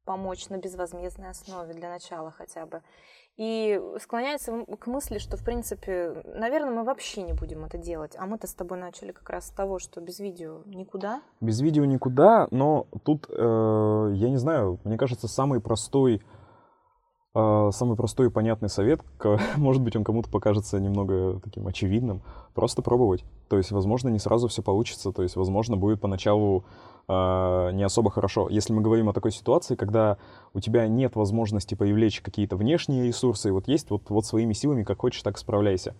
помочь 0.03 0.49
на 0.49 0.57
безвозмездной 0.57 1.29
основе 1.29 1.73
для 1.73 1.89
начала 1.89 2.31
хотя 2.31 2.65
бы. 2.65 2.81
И 3.35 3.79
склоняется 4.01 4.65
к 4.79 4.87
мысли, 4.87 5.19
что, 5.19 5.37
в 5.37 5.43
принципе, 5.43 6.23
наверное, 6.25 6.71
мы 6.71 6.83
вообще 6.83 7.21
не 7.21 7.33
будем 7.33 7.65
это 7.65 7.77
делать. 7.77 8.15
А 8.17 8.25
мы-то 8.25 8.47
с 8.47 8.55
тобой 8.55 8.79
начали 8.79 9.11
как 9.11 9.29
раз 9.29 9.47
с 9.47 9.51
того, 9.51 9.77
что 9.77 10.01
без 10.01 10.19
видео 10.19 10.63
никуда. 10.65 11.21
Без 11.39 11.61
видео 11.61 11.85
никуда, 11.85 12.47
но 12.49 12.87
тут, 13.03 13.27
э, 13.29 14.11
я 14.15 14.29
не 14.29 14.37
знаю, 14.37 14.79
мне 14.83 14.97
кажется, 14.97 15.27
самый 15.27 15.61
простой 15.61 16.15
а, 16.15 16.37
самый 17.33 17.95
простой 17.95 18.27
и 18.27 18.29
понятный 18.31 18.69
совет, 18.69 19.01
может 19.57 19.81
быть, 19.81 19.95
он 19.95 20.03
кому-то 20.03 20.29
покажется 20.29 20.79
немного 20.79 21.39
таким 21.43 21.67
очевидным, 21.67 22.21
просто 22.53 22.81
пробовать. 22.81 23.23
То 23.49 23.57
есть, 23.57 23.71
возможно, 23.71 24.09
не 24.09 24.19
сразу 24.19 24.47
все 24.47 24.61
получится, 24.61 25.11
то 25.11 25.23
есть, 25.23 25.35
возможно, 25.35 25.77
будет 25.77 26.01
поначалу 26.01 26.65
э, 27.07 27.71
не 27.73 27.83
особо 27.83 28.09
хорошо. 28.09 28.49
Если 28.49 28.73
мы 28.73 28.81
говорим 28.81 29.09
о 29.09 29.13
такой 29.13 29.31
ситуации, 29.31 29.75
когда 29.75 30.17
у 30.53 30.59
тебя 30.59 30.87
нет 30.87 31.15
возможности 31.15 31.75
привлечь 31.75 32.21
какие-то 32.21 32.55
внешние 32.55 33.07
ресурсы, 33.07 33.51
вот 33.51 33.67
есть 33.67 33.89
вот, 33.89 34.09
вот 34.09 34.25
своими 34.25 34.53
силами, 34.53 34.83
как 34.83 34.99
хочешь, 34.99 35.21
так 35.21 35.37
справляйся. 35.37 35.95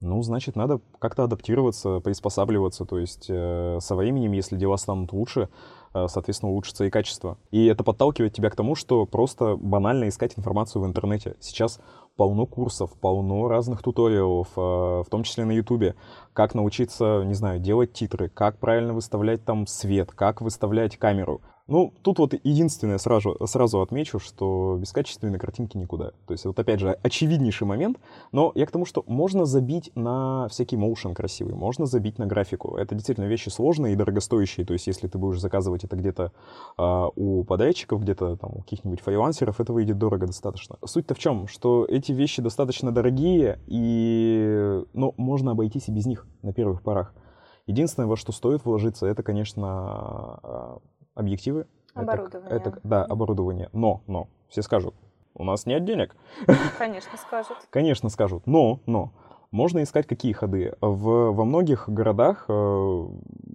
Ну, 0.00 0.22
значит, 0.22 0.54
надо 0.54 0.80
как-то 0.98 1.24
адаптироваться, 1.24 2.00
приспосабливаться. 2.00 2.84
То 2.84 2.98
есть 2.98 3.26
э, 3.28 3.78
со 3.80 3.96
временем, 3.96 4.32
если 4.32 4.56
дела 4.56 4.76
станут 4.76 5.12
лучше, 5.12 5.48
соответственно, 6.08 6.52
улучшится 6.52 6.84
и 6.84 6.90
качество. 6.90 7.38
И 7.50 7.66
это 7.66 7.84
подталкивает 7.84 8.34
тебя 8.34 8.50
к 8.50 8.56
тому, 8.56 8.74
что 8.74 9.06
просто 9.06 9.56
банально 9.56 10.08
искать 10.08 10.36
информацию 10.36 10.82
в 10.82 10.86
интернете. 10.86 11.36
Сейчас 11.40 11.80
полно 12.16 12.46
курсов, 12.46 12.92
полно 13.00 13.48
разных 13.48 13.82
туториалов, 13.82 14.48
э, 14.56 14.60
в 14.60 15.06
том 15.10 15.22
числе 15.22 15.44
на 15.44 15.52
Ютубе. 15.52 15.94
Как 16.32 16.54
научиться, 16.54 17.22
не 17.24 17.34
знаю, 17.34 17.60
делать 17.60 17.92
титры, 17.92 18.28
как 18.28 18.58
правильно 18.58 18.92
выставлять 18.92 19.44
там 19.44 19.66
свет, 19.66 20.12
как 20.12 20.40
выставлять 20.40 20.96
камеру. 20.96 21.40
Ну, 21.66 21.94
тут 22.02 22.18
вот 22.18 22.34
единственное 22.44 22.98
сразу, 22.98 23.38
сразу 23.46 23.80
отмечу, 23.80 24.18
что 24.18 24.76
без 24.78 24.92
качественной 24.92 25.38
картинки 25.38 25.78
никуда. 25.78 26.10
То 26.26 26.32
есть 26.32 26.44
вот 26.44 26.58
опять 26.58 26.78
же 26.78 26.90
очевиднейший 27.02 27.66
момент, 27.66 27.98
но 28.32 28.52
я 28.54 28.66
к 28.66 28.70
тому, 28.70 28.84
что 28.84 29.02
можно 29.06 29.46
забить 29.46 29.90
на 29.94 30.46
всякий 30.48 30.76
моушен 30.76 31.14
красивый, 31.14 31.54
можно 31.54 31.86
забить 31.86 32.18
на 32.18 32.26
графику. 32.26 32.76
Это 32.76 32.94
действительно 32.94 33.24
вещи 33.24 33.48
сложные 33.48 33.94
и 33.94 33.96
дорогостоящие, 33.96 34.66
то 34.66 34.74
есть 34.74 34.86
если 34.86 35.08
ты 35.08 35.16
будешь 35.16 35.40
заказывать 35.40 35.84
это 35.84 35.96
где-то 35.96 36.32
э, 36.76 37.06
у 37.16 37.44
подрядчиков, 37.44 38.02
где-то 38.02 38.36
там 38.36 38.50
у 38.56 38.58
каких-нибудь 38.60 39.00
фрилансеров, 39.00 39.58
это 39.58 39.72
выйдет 39.72 39.96
дорого 39.96 40.26
достаточно. 40.26 40.76
Суть-то 40.84 41.14
в 41.14 41.18
чем, 41.18 41.48
что 41.48 41.86
эти 41.88 42.12
вещи 42.12 42.42
достаточно 42.42 42.92
дорогие, 42.92 43.58
и 43.66 44.82
ну, 44.92 45.14
можно 45.16 45.52
обойтись 45.52 45.88
и 45.88 45.92
без 45.92 46.04
них 46.04 46.26
на 46.42 46.52
первых 46.52 46.82
порах. 46.82 47.14
Единственное, 47.66 48.06
во 48.06 48.16
что 48.16 48.30
стоит 48.32 48.64
вложиться, 48.66 49.06
это, 49.06 49.22
конечно, 49.22 49.66
а, 50.42 50.78
объективы. 51.14 51.66
Оборудование. 51.94 52.50
Это, 52.50 52.70
это, 52.70 52.80
да, 52.82 53.04
оборудование. 53.04 53.68
Но, 53.72 54.02
но, 54.06 54.28
все 54.48 54.62
скажут, 54.62 54.94
у 55.34 55.44
нас 55.44 55.66
нет 55.66 55.84
денег. 55.84 56.16
Конечно, 56.78 57.16
скажут. 57.18 57.56
Конечно, 57.70 58.08
скажут. 58.08 58.46
Но, 58.46 58.80
но, 58.86 59.12
можно 59.50 59.82
искать 59.82 60.06
какие 60.06 60.32
ходы. 60.32 60.74
В, 60.80 61.32
во 61.32 61.44
многих 61.44 61.88
городах, 61.88 62.46
э, 62.48 63.06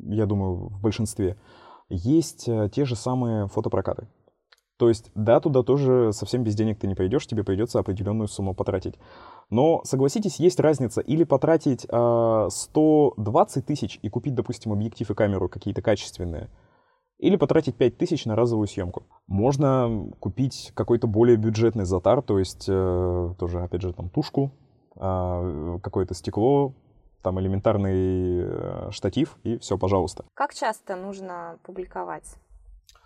я 0.07 0.25
думаю, 0.25 0.55
в 0.55 0.81
большинстве, 0.81 1.37
есть 1.89 2.47
э, 2.47 2.69
те 2.73 2.85
же 2.85 2.95
самые 2.95 3.47
фотопрокаты. 3.47 4.07
То 4.77 4.87
есть, 4.87 5.11
да, 5.13 5.41
туда 5.41 5.61
тоже 5.61 6.13
совсем 6.13 6.45
без 6.45 6.55
денег 6.55 6.79
ты 6.79 6.87
не 6.87 6.95
пойдешь, 6.95 7.27
тебе 7.27 7.43
придется 7.43 7.79
определенную 7.79 8.29
сумму 8.29 8.53
потратить. 8.53 8.95
Но, 9.49 9.81
согласитесь, 9.83 10.39
есть 10.39 10.61
разница 10.61 11.01
или 11.01 11.25
потратить 11.25 11.85
э, 11.89 12.47
120 12.49 13.65
тысяч 13.65 13.99
и 14.01 14.07
купить, 14.07 14.35
допустим, 14.35 14.71
объектив 14.71 15.11
и 15.11 15.13
камеру 15.13 15.49
какие-то 15.49 15.81
качественные, 15.81 16.49
или 17.19 17.35
потратить 17.35 17.75
5000 17.75 18.25
на 18.25 18.35
разовую 18.35 18.67
съемку. 18.67 19.03
Можно 19.27 20.09
купить 20.19 20.71
какой-то 20.73 21.07
более 21.07 21.37
бюджетный 21.37 21.85
затар, 21.85 22.21
то 22.21 22.39
есть 22.39 22.65
э, 22.67 23.33
тоже, 23.37 23.61
опять 23.61 23.81
же, 23.81 23.93
там 23.93 24.09
тушку, 24.09 24.51
э, 24.95 25.79
какое-то 25.83 26.13
стекло, 26.13 26.73
там 27.21 27.39
элементарный 27.39 28.41
э, 28.41 28.91
штатив, 28.91 29.37
и 29.43 29.57
все, 29.57 29.77
пожалуйста. 29.77 30.23
Как 30.33 30.53
часто 30.53 30.95
нужно 30.95 31.59
публиковать 31.63 32.35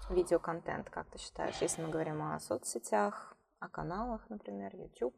видеоконтент, 0.10 0.90
как 0.92 1.08
ты 1.08 1.18
считаешь, 1.18 1.56
если 1.60 1.82
мы 1.82 1.90
говорим 1.90 2.22
о 2.22 2.40
соцсетях, 2.40 3.36
о 3.60 3.68
каналах, 3.68 4.22
например, 4.30 4.76
YouTube? 4.76 5.16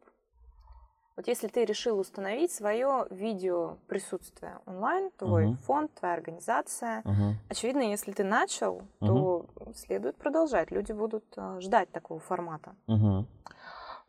Вот 1.17 1.27
если 1.27 1.48
ты 1.48 1.63
решил 1.63 1.98
установить 1.98 2.51
свое 2.51 3.05
видео 3.10 3.77
присутствие 3.88 4.60
онлайн, 4.65 5.12
твой 5.17 5.45
uh-huh. 5.45 5.55
фонд, 5.65 5.91
твоя 5.98 6.13
организация, 6.13 7.01
uh-huh. 7.03 7.34
очевидно, 7.50 7.84
если 7.84 8.12
ты 8.12 8.25
начал, 8.25 8.81
то 9.00 9.45
uh-huh. 9.55 9.75
следует 9.75 10.17
продолжать. 10.17 10.72
Люди 10.72 10.91
будут 10.91 11.24
э, 11.38 11.60
ждать 11.62 11.89
такого 11.91 12.19
формата. 12.19 12.75
Uh-huh. 12.89 13.25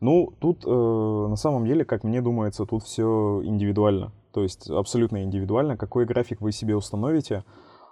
Ну, 0.01 0.33
тут 0.39 0.65
э, 0.65 0.69
на 0.69 1.37
самом 1.37 1.65
деле, 1.65 1.85
как 1.85 2.03
мне 2.03 2.21
думается, 2.21 2.65
тут 2.65 2.83
все 2.83 3.41
индивидуально. 3.43 4.11
То 4.33 4.43
есть 4.43 4.69
абсолютно 4.69 5.23
индивидуально. 5.23 5.77
Какой 5.77 6.05
график 6.05 6.41
вы 6.41 6.51
себе 6.51 6.75
установите, 6.75 7.45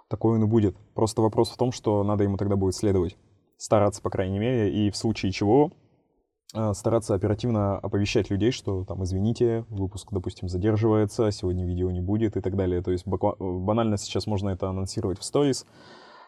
такой 0.08 0.36
он 0.36 0.44
и 0.44 0.46
будет. 0.46 0.76
Просто 0.94 1.22
вопрос 1.22 1.50
в 1.50 1.56
том, 1.56 1.72
что 1.72 2.04
надо 2.04 2.22
ему 2.24 2.36
тогда 2.36 2.56
будет 2.56 2.74
следовать. 2.74 3.16
Стараться, 3.56 4.02
по 4.02 4.10
крайней 4.10 4.38
мере, 4.38 4.70
и 4.70 4.90
в 4.90 4.96
случае 4.96 5.32
чего 5.32 5.72
стараться 6.74 7.14
оперативно 7.14 7.78
оповещать 7.78 8.30
людей, 8.30 8.50
что 8.50 8.84
там, 8.84 9.04
извините, 9.04 9.64
выпуск, 9.68 10.08
допустим, 10.10 10.48
задерживается, 10.48 11.30
сегодня 11.30 11.66
видео 11.66 11.90
не 11.90 12.00
будет 12.00 12.36
и 12.36 12.40
так 12.40 12.56
далее. 12.56 12.82
То 12.82 12.90
есть 12.90 13.06
банально 13.06 13.96
сейчас 13.98 14.26
можно 14.26 14.50
это 14.50 14.68
анонсировать 14.68 15.18
в 15.18 15.24
сторис. 15.24 15.66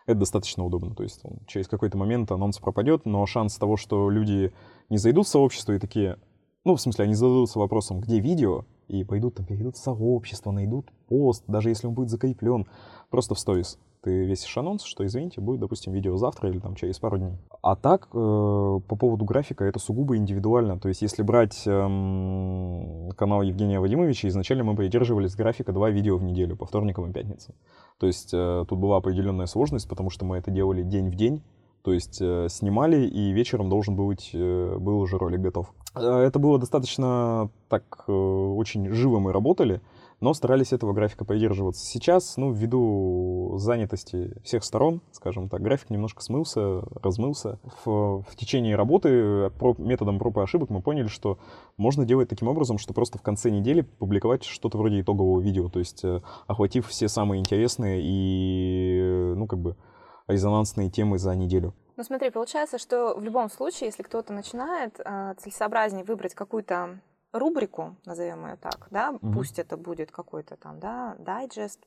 Это 0.07 0.21
достаточно 0.21 0.65
удобно. 0.65 0.95
То 0.95 1.03
есть 1.03 1.23
через 1.47 1.69
какой-то 1.69 1.99
момент 1.99 2.31
анонс 2.31 2.59
пропадет, 2.59 3.05
но 3.05 3.27
шанс 3.27 3.57
того, 3.59 3.77
что 3.77 4.09
люди 4.09 4.53
не 4.89 4.97
зайдут 4.97 5.27
в 5.27 5.31
сообщество 5.31 5.73
и 5.73 5.79
такие, 5.79 6.17
ну, 6.65 6.77
в 6.77 6.81
смысле, 6.81 7.05
они 7.05 7.15
зададутся 7.15 7.59
вопросом, 7.59 8.01
где 8.01 8.19
видео, 8.19 8.65
и 8.89 9.05
пойдут 9.05 9.37
там, 9.37 9.47
перейдут 9.47 9.77
в 9.77 9.79
сообщество, 9.79 10.51
найдут 10.51 10.91
пост, 11.09 11.45
даже 11.47 11.69
если 11.69 11.87
он 11.87 11.95
будет 11.95 12.11
закреплен, 12.11 12.67
просто 13.11 13.35
в 13.35 13.39
сторис 13.39 13.79
ты 14.03 14.25
весишь 14.25 14.57
анонс, 14.57 14.85
что, 14.85 15.05
извините, 15.05 15.41
будет, 15.41 15.61
допустим, 15.61 15.93
видео 15.93 16.17
завтра 16.17 16.49
или 16.49 16.59
там 16.59 16.75
через 16.75 16.99
пару 16.99 17.19
дней. 17.19 17.37
А 17.63 17.75
так, 17.77 18.09
э, 18.13 18.15
по 18.15 18.97
поводу 18.97 19.25
графика, 19.25 19.65
это 19.65 19.79
сугубо 19.79 20.17
индивидуально. 20.17 20.79
То 20.79 20.89
есть, 20.89 21.03
если 21.03 21.23
брать 21.23 21.63
э, 21.67 21.71
канал 23.17 23.43
Евгения 23.43 23.81
Вадимовича, 23.81 24.29
изначально 24.29 24.65
мы 24.65 24.77
придерживались 24.77 25.35
графика 25.35 25.73
два 25.73 25.91
видео 25.91 26.17
в 26.17 26.23
неделю, 26.23 26.57
по 26.57 26.67
вторникам 26.67 27.11
и 27.11 27.13
пятницам. 27.13 27.55
То 27.99 28.07
есть, 28.07 28.33
э, 28.33 28.65
тут 28.69 28.79
была 28.79 28.99
определенная 28.99 29.47
сложность, 29.47 29.89
потому 29.89 30.11
что 30.11 30.25
мы 30.25 30.37
это 30.39 30.51
делали 30.51 30.83
день 30.83 31.11
в 31.11 31.15
день. 31.15 31.43
То 31.89 31.95
есть 31.95 32.19
э, 32.21 32.49
снимали, 32.51 33.07
и 33.07 33.33
вечером 33.33 33.71
должен 33.71 33.97
быть, 33.97 34.33
э, 34.35 34.77
был 34.79 35.01
уже 35.01 35.17
ролик 35.17 35.41
готов. 35.41 35.73
Э, 35.95 36.19
это 36.19 36.39
было 36.39 36.59
достаточно 36.59 37.49
так, 37.71 38.05
очень 38.07 38.93
живо 38.93 39.21
мы 39.21 39.33
работали 39.33 39.81
но 40.21 40.35
старались 40.35 40.73
этого 40.73 40.93
графика 40.93 41.25
придерживаться. 41.25 41.87
Сейчас, 41.87 42.37
ну, 42.37 42.51
ввиду 42.51 43.55
занятости 43.59 44.35
всех 44.43 44.65
сторон, 44.65 45.01
скажем 45.13 45.49
так, 45.49 45.63
график 45.63 45.91
немножко 45.91 46.21
смылся, 46.25 46.83
размылся. 47.01 47.61
В, 47.85 48.25
в 48.29 48.37
течение 48.37 48.75
работы 48.75 49.49
про, 49.61 49.77
методом 49.79 50.19
проб 50.19 50.39
и 50.39 50.41
ошибок 50.41 50.71
мы 50.71 50.83
поняли, 50.83 51.07
что 51.07 51.39
можно 51.77 52.05
делать 52.05 52.29
таким 52.29 52.49
образом, 52.49 52.79
что 52.79 52.95
просто 52.95 53.17
в 53.19 53.23
конце 53.23 53.49
недели 53.51 53.83
публиковать 53.83 54.43
что-то 54.43 54.77
вроде 54.77 55.03
итогового 55.03 55.41
видео, 55.41 55.69
то 55.69 55.79
есть 55.79 56.05
охватив 56.49 56.89
все 56.89 57.07
самые 57.07 57.39
интересные 57.39 58.01
и, 58.03 59.35
ну, 59.37 59.47
как 59.47 59.61
бы, 59.61 59.77
резонансные 60.29 60.91
темы 60.91 61.19
за 61.19 61.35
неделю. 61.35 61.75
Ну 61.97 62.05
смотри, 62.05 62.31
получается, 62.31 62.79
что 62.79 63.15
в 63.17 63.23
любом 63.25 63.51
случае, 63.51 63.89
если 63.89 64.05
кто-то 64.05 64.33
начинает, 64.33 65.01
э, 65.01 65.35
целесообразнее 65.39 66.05
выбрать 66.05 66.35
какую-то 66.35 67.01
рубрику, 67.33 67.97
назовем 68.07 68.47
ее 68.47 68.57
так, 68.57 68.87
да, 68.91 69.11
угу. 69.11 69.33
пусть 69.33 69.59
это 69.59 69.77
будет 69.77 70.11
какой-то 70.11 70.57
там, 70.57 70.81
да, 70.81 71.17
дайджест, 71.19 71.81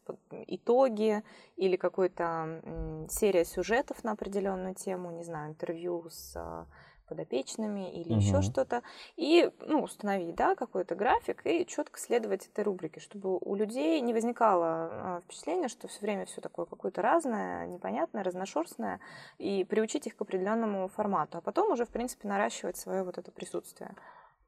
итоги 0.47 1.23
или 1.55 1.77
какой-то 1.77 3.07
серия 3.09 3.45
сюжетов 3.45 4.03
на 4.03 4.11
определенную 4.11 4.75
тему, 4.75 5.11
не 5.11 5.23
знаю, 5.23 5.51
интервью 5.51 6.05
с 6.09 6.33
а, 6.35 6.67
подопечными 7.11 7.91
или 7.91 8.13
угу. 8.13 8.21
еще 8.21 8.41
что-то, 8.41 8.83
и 9.17 9.51
ну, 9.67 9.83
установить 9.83 10.35
да, 10.35 10.55
какой-то 10.55 10.95
график 10.95 11.41
и 11.45 11.65
четко 11.65 11.99
следовать 11.99 12.47
этой 12.47 12.63
рубрике, 12.63 13.01
чтобы 13.01 13.37
у 13.37 13.55
людей 13.55 13.99
не 13.99 14.13
возникало 14.13 14.65
а, 14.65 15.21
впечатления, 15.25 15.67
что 15.67 15.89
все 15.89 15.99
время 15.99 16.25
все 16.25 16.39
такое 16.39 16.65
какое-то 16.65 17.01
разное, 17.01 17.67
непонятное, 17.67 18.23
разношерстное, 18.23 19.01
и 19.39 19.65
приучить 19.65 20.07
их 20.07 20.15
к 20.15 20.21
определенному 20.21 20.87
формату, 20.87 21.39
а 21.39 21.41
потом 21.41 21.71
уже, 21.71 21.83
в 21.83 21.89
принципе, 21.89 22.29
наращивать 22.29 22.77
свое 22.77 23.03
вот 23.03 23.17
это 23.17 23.29
присутствие. 23.29 23.93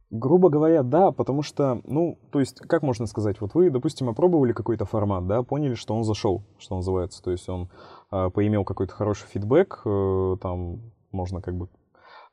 Грубо 0.10 0.50
говоря, 0.50 0.84
да, 0.84 1.12
потому 1.12 1.42
что, 1.42 1.82
ну, 1.84 2.18
то 2.32 2.40
есть, 2.40 2.60
как 2.60 2.82
можно 2.84 3.08
сказать, 3.08 3.42
вот 3.42 3.56
вы, 3.56 3.70
допустим, 3.70 4.10
опробовали 4.10 4.54
какой-то 4.54 4.86
формат, 4.86 5.28
да, 5.28 5.44
поняли, 5.44 5.74
что 5.74 5.96
он 5.96 6.04
зашел, 6.04 6.44
что 6.60 6.76
называется, 6.76 7.22
то 7.22 7.32
есть 7.32 7.50
он 7.50 7.70
э, 8.12 8.30
поимел 8.30 8.64
какой-то 8.64 8.94
хороший 8.94 9.28
фидбэк, 9.28 9.82
э, 9.84 10.38
там 10.40 10.82
можно 11.12 11.42
как 11.42 11.56
бы 11.56 11.68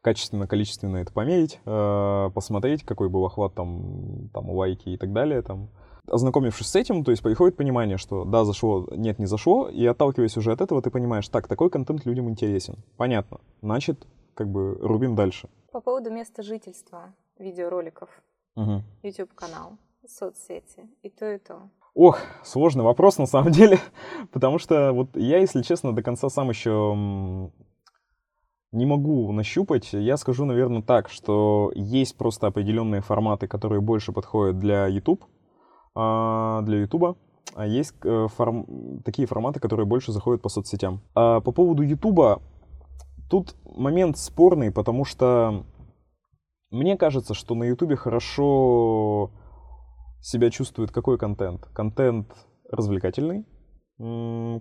качественно, 0.03 0.47
количественно 0.47 0.99
это 0.99 1.13
померить, 1.13 1.61
э, 1.65 2.31
посмотреть, 2.35 2.85
какой 2.85 3.09
был 3.09 3.25
охват 3.25 3.55
там, 3.55 4.31
там 4.33 4.51
лайки 4.51 4.91
и 4.91 4.97
так 4.97 5.13
далее, 5.13 5.43
там. 5.43 5.71
Ознакомившись 6.07 6.67
с 6.67 6.77
этим, 6.77 7.05
то 7.05 7.11
есть 7.11 7.23
приходит 7.23 7.57
понимание, 7.57 7.99
что 7.99 8.25
да, 8.25 8.45
зашло, 8.45 8.89
нет, 8.91 9.19
не 9.19 9.27
зашло, 9.27 9.69
и 9.69 9.85
отталкиваясь 9.87 10.37
уже 10.37 10.53
от 10.53 10.61
этого, 10.61 10.83
ты 10.83 10.91
понимаешь, 10.91 11.29
так, 11.29 11.47
такой 11.47 11.71
контент 11.71 12.05
людям 12.07 12.29
интересен. 12.29 12.77
Понятно. 12.97 13.41
Значит, 13.61 14.07
как 14.35 14.49
бы 14.49 14.77
рубим 14.81 15.15
дальше. 15.15 15.49
По 15.71 15.81
поводу 15.81 16.11
места 16.11 16.43
жительства 16.43 17.15
видеороликов, 17.39 18.09
угу. 18.57 18.83
YouTube-канал, 19.03 19.77
соцсети, 20.09 20.89
и 21.03 21.11
то, 21.11 21.31
и 21.33 21.39
то? 21.39 21.71
Ох, 21.95 22.19
сложный 22.45 22.85
вопрос 22.85 23.19
на 23.19 23.27
самом 23.27 23.53
деле, 23.53 23.79
потому 24.33 24.59
что 24.59 24.93
вот 24.93 25.17
я, 25.17 25.39
если 25.39 25.63
честно, 25.63 25.95
до 25.95 26.03
конца 26.03 26.29
сам 26.29 26.49
еще 26.49 27.51
не 28.73 28.87
могу 28.87 29.33
нащупать. 29.33 29.93
Я 29.93 30.17
скажу, 30.17 30.45
наверное, 30.45 30.83
так, 30.83 31.09
что 31.09 31.73
есть 31.75 32.17
просто 32.17 32.47
определенные 32.47 33.01
форматы, 33.01 33.49
которые 33.49 33.81
больше 33.81 34.13
подходят 34.13 34.59
для 34.59 34.87
YouTube, 34.87 35.25
а, 35.95 36.63
для 36.63 36.81
YouTube. 36.81 37.19
а 37.55 37.67
есть 37.67 37.95
э, 38.05 38.29
форм... 38.29 39.03
такие 39.05 39.27
форматы, 39.27 39.59
которые 39.59 39.87
больше 39.87 40.13
заходят 40.13 40.41
по 40.43 40.49
соцсетям. 40.49 41.01
А 41.15 41.41
по 41.41 41.53
поводу 41.53 41.83
Ютуба, 41.83 42.41
тут 43.29 43.57
момент 43.65 44.19
спорный, 44.19 44.71
потому 44.71 45.05
что 45.05 45.65
мне 46.71 46.97
кажется, 46.97 47.35
что 47.35 47.57
на 47.57 47.65
Ютубе 47.65 47.97
хорошо 47.97 49.33
себя 50.21 50.51
чувствует 50.51 50.93
какой 50.93 51.19
контент? 51.19 51.67
Контент 51.75 52.29
развлекательный, 52.71 53.47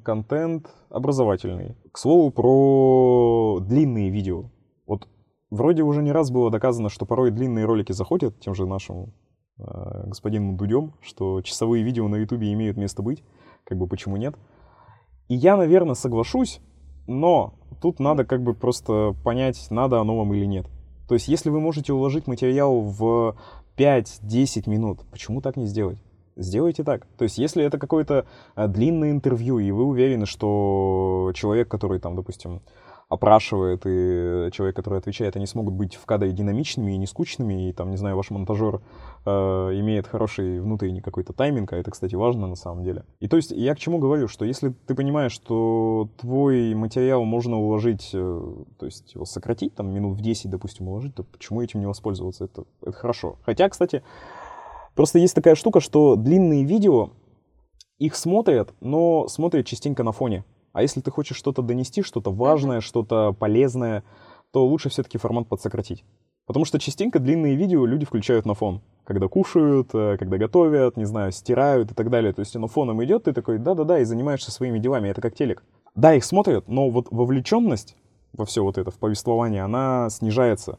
контент 0.03 0.69
образовательный. 0.89 1.77
К 1.93 1.98
слову, 1.98 2.29
про 2.29 3.60
длинные 3.62 4.10
видео. 4.10 4.51
Вот 4.86 5.08
вроде 5.50 5.84
уже 5.84 6.03
не 6.03 6.12
раз 6.12 6.29
было 6.29 6.51
доказано, 6.51 6.89
что 6.89 7.05
порой 7.05 7.31
длинные 7.31 7.65
ролики 7.65 7.93
заходят 7.93 8.39
тем 8.41 8.53
же 8.53 8.65
нашим 8.65 9.13
э, 9.58 10.08
господином 10.08 10.58
Дудем, 10.58 10.93
что 11.01 11.41
часовые 11.41 11.84
видео 11.84 12.08
на 12.10 12.17
Ютубе 12.17 12.51
имеют 12.51 12.75
место 12.75 13.01
быть. 13.01 13.24
Как 13.63 13.77
бы 13.77 13.88
почему 13.88 14.17
нет? 14.17 14.36
И 15.29 15.36
я, 15.36 15.55
наверное, 15.55 15.96
соглашусь, 15.96 16.60
но 17.08 17.53
тут 17.81 18.00
надо 18.00 18.25
как 18.25 18.43
бы 18.43 18.53
просто 18.53 19.15
понять, 19.24 19.67
надо 19.69 20.01
оно 20.01 20.17
вам 20.17 20.34
или 20.34 20.46
нет. 20.46 20.67
То 21.08 21.13
есть, 21.13 21.29
если 21.29 21.50
вы 21.50 21.62
можете 21.62 21.93
уложить 21.93 22.27
материал 22.27 22.81
в 22.81 23.38
5-10 23.77 24.69
минут, 24.69 25.00
почему 25.12 25.39
так 25.39 25.55
не 25.55 25.65
сделать? 25.65 26.00
Сделайте 26.39 26.84
так. 26.84 27.05
То 27.17 27.24
есть, 27.24 27.38
если 27.38 27.63
это 27.63 27.77
какое-то 27.77 28.25
а, 28.55 28.67
длинное 28.67 29.12
интервью, 29.12 29.60
и 29.60 29.72
вы 29.72 29.84
уверены, 29.84 30.25
что 30.25 31.31
человек, 31.36 31.67
который 31.67 32.00
там, 32.00 32.15
допустим, 32.15 32.62
опрашивает, 33.10 33.81
и 33.86 34.50
человек, 34.51 34.75
который 34.75 35.00
отвечает, 35.00 35.36
они 35.36 35.48
смогут 35.48 35.74
быть 35.74 35.96
в 35.96 36.05
кадре 36.05 36.31
динамичными 36.31 36.91
и 36.91 36.98
не 36.98 37.08
скучными, 37.08 37.69
и 37.69 37.74
там, 37.74 37.89
не 37.89 37.98
знаю, 37.98 38.15
ваш 38.15 38.29
монтажер 38.29 38.81
э, 39.25 39.31
имеет 39.79 40.05
хороший 40.08 40.62
внутренний 40.62 41.01
какой-то 41.01 41.34
тайминг, 41.34 41.74
а 41.74 41.77
это, 41.77 41.89
кстати, 41.89 42.13
важно 42.13 42.48
на 42.48 42.55
самом 42.55 42.84
деле. 42.84 43.03
И 43.19 43.27
то 43.27 43.36
есть 43.36 43.51
я 43.51 43.74
к 43.74 43.79
чему 43.79 43.98
говорю, 43.98 44.27
что 44.27 44.46
если 44.46 44.69
ты 44.86 44.93
понимаешь, 44.93 45.31
что 45.31 46.08
твой 46.19 46.75
материал 46.75 47.25
можно 47.25 47.58
уложить, 47.58 48.12
э, 48.13 48.53
то 48.77 48.86
есть 48.86 49.15
его 49.15 49.25
сократить, 49.25 49.74
там, 49.74 49.91
минут 49.91 50.15
в 50.15 50.22
10, 50.22 50.51
допустим, 50.51 50.88
уложить, 50.88 51.15
то 51.15 51.24
почему 51.24 51.63
этим 51.63 51.79
не 51.79 51.88
воспользоваться? 51.88 52.46
Это, 52.46 52.65
это 52.84 52.91
хорошо. 52.91 53.38
Хотя, 53.43 53.67
кстати, 53.69 54.03
просто 55.00 55.18
есть 55.18 55.34
такая 55.34 55.56
штука, 55.56 55.79
что 55.79 56.18
длинные 56.18 56.65
видео, 56.65 57.12
их 58.00 58.18
смотрят, 58.18 58.74
но 58.82 59.29
смотрят 59.29 59.65
частенько 59.65 60.03
на 60.03 60.12
фоне. 60.12 60.44
А 60.74 60.82
если 60.82 61.00
ты 61.00 61.10
хочешь 61.10 61.38
что-то 61.38 61.62
донести, 61.62 62.01
что-то 62.01 62.34
важное, 62.34 62.82
что-то 62.82 63.32
полезное, 63.32 64.03
то 64.51 64.65
лучше 64.65 64.89
все-таки 64.89 65.18
формат 65.18 65.48
подсократить. 65.48 66.03
Потому 66.46 66.65
что 66.65 66.79
частенько 66.79 67.20
длинные 67.20 67.56
видео 67.56 67.86
люди 67.86 68.06
включают 68.06 68.46
на 68.46 68.56
фон. 68.56 68.82
Когда 69.06 69.29
кушают, 69.29 69.91
э, 69.94 70.18
когда 70.20 70.38
готовят, 70.38 70.98
не 70.98 71.06
знаю, 71.06 71.32
стирают 71.32 71.91
и 71.91 71.94
так 71.94 72.10
далее. 72.10 72.34
То 72.34 72.41
есть 72.41 72.53
оно 72.58 72.68
фоном 72.68 73.01
идет, 73.01 73.24
ты 73.24 73.32
такой, 73.32 73.58
да-да-да, 73.58 74.00
и 74.00 74.03
занимаешься 74.03 74.51
своими 74.51 74.79
делами. 74.79 75.08
Это 75.08 75.22
как 75.22 75.34
телек. 75.34 75.63
Да, 75.96 76.13
их 76.13 76.25
смотрят, 76.25 76.68
но 76.68 76.89
вот 76.89 77.08
вовлеченность 77.10 77.96
во 78.34 78.44
все 78.44 78.65
вот 78.65 78.77
это, 78.77 78.91
в 78.91 79.00
повествование, 79.00 79.63
она 79.63 80.10
снижается. 80.10 80.77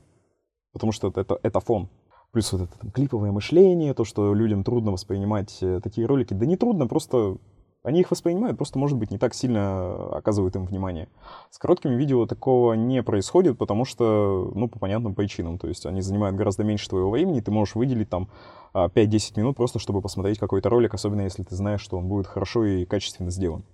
Потому 0.75 0.93
что 0.93 1.09
это, 1.09 1.39
это 1.43 1.61
фон. 1.61 1.89
Плюс 2.33 2.53
вот 2.53 2.63
это 2.63 2.79
там, 2.79 2.91
клиповое 2.91 3.33
мышление, 3.33 3.95
то, 3.95 4.05
что 4.05 4.35
людям 4.35 4.63
трудно 4.63 4.93
воспринимать 4.93 5.59
э, 5.63 5.81
такие 5.83 6.07
ролики. 6.07 6.33
Да 6.33 6.47
не 6.47 6.57
трудно, 6.57 6.87
просто 6.87 7.39
они 7.83 8.01
их 8.01 8.11
воспринимают, 8.11 8.59
просто, 8.59 8.79
может 8.79 8.99
быть, 8.99 9.11
не 9.11 9.17
так 9.17 9.33
сильно 9.33 10.17
оказывают 10.17 10.55
им 10.55 10.67
внимание. 10.67 11.09
С 11.51 11.59
короткими 11.59 11.95
видео 11.95 12.27
такого 12.27 12.75
не 12.75 13.03
происходит, 13.03 13.57
потому 13.57 13.87
что, 13.87 14.53
ну, 14.55 14.69
по 14.69 14.79
понятным 14.79 15.15
причинам. 15.15 15.59
То 15.59 15.67
есть 15.67 15.87
они 15.87 16.03
занимают 16.03 16.37
гораздо 16.37 16.63
меньше 16.63 16.91
твоего 16.91 17.11
времени, 17.11 17.41
ты 17.41 17.51
можешь 17.51 17.75
выделить 17.75 18.11
там 18.11 18.29
5-10 18.75 19.33
а, 19.35 19.41
минут 19.41 19.57
просто, 19.57 19.79
чтобы 19.79 20.03
посмотреть 20.03 20.39
какой-то 20.39 20.69
ролик, 20.69 20.93
особенно 20.93 21.23
если 21.23 21.43
ты 21.43 21.55
знаешь, 21.55 21.81
что 21.81 21.97
он 21.97 22.07
будет 22.07 22.27
хорошо 22.27 22.65
и 22.67 22.85
качественно 22.85 23.31
сделан. 23.31 23.65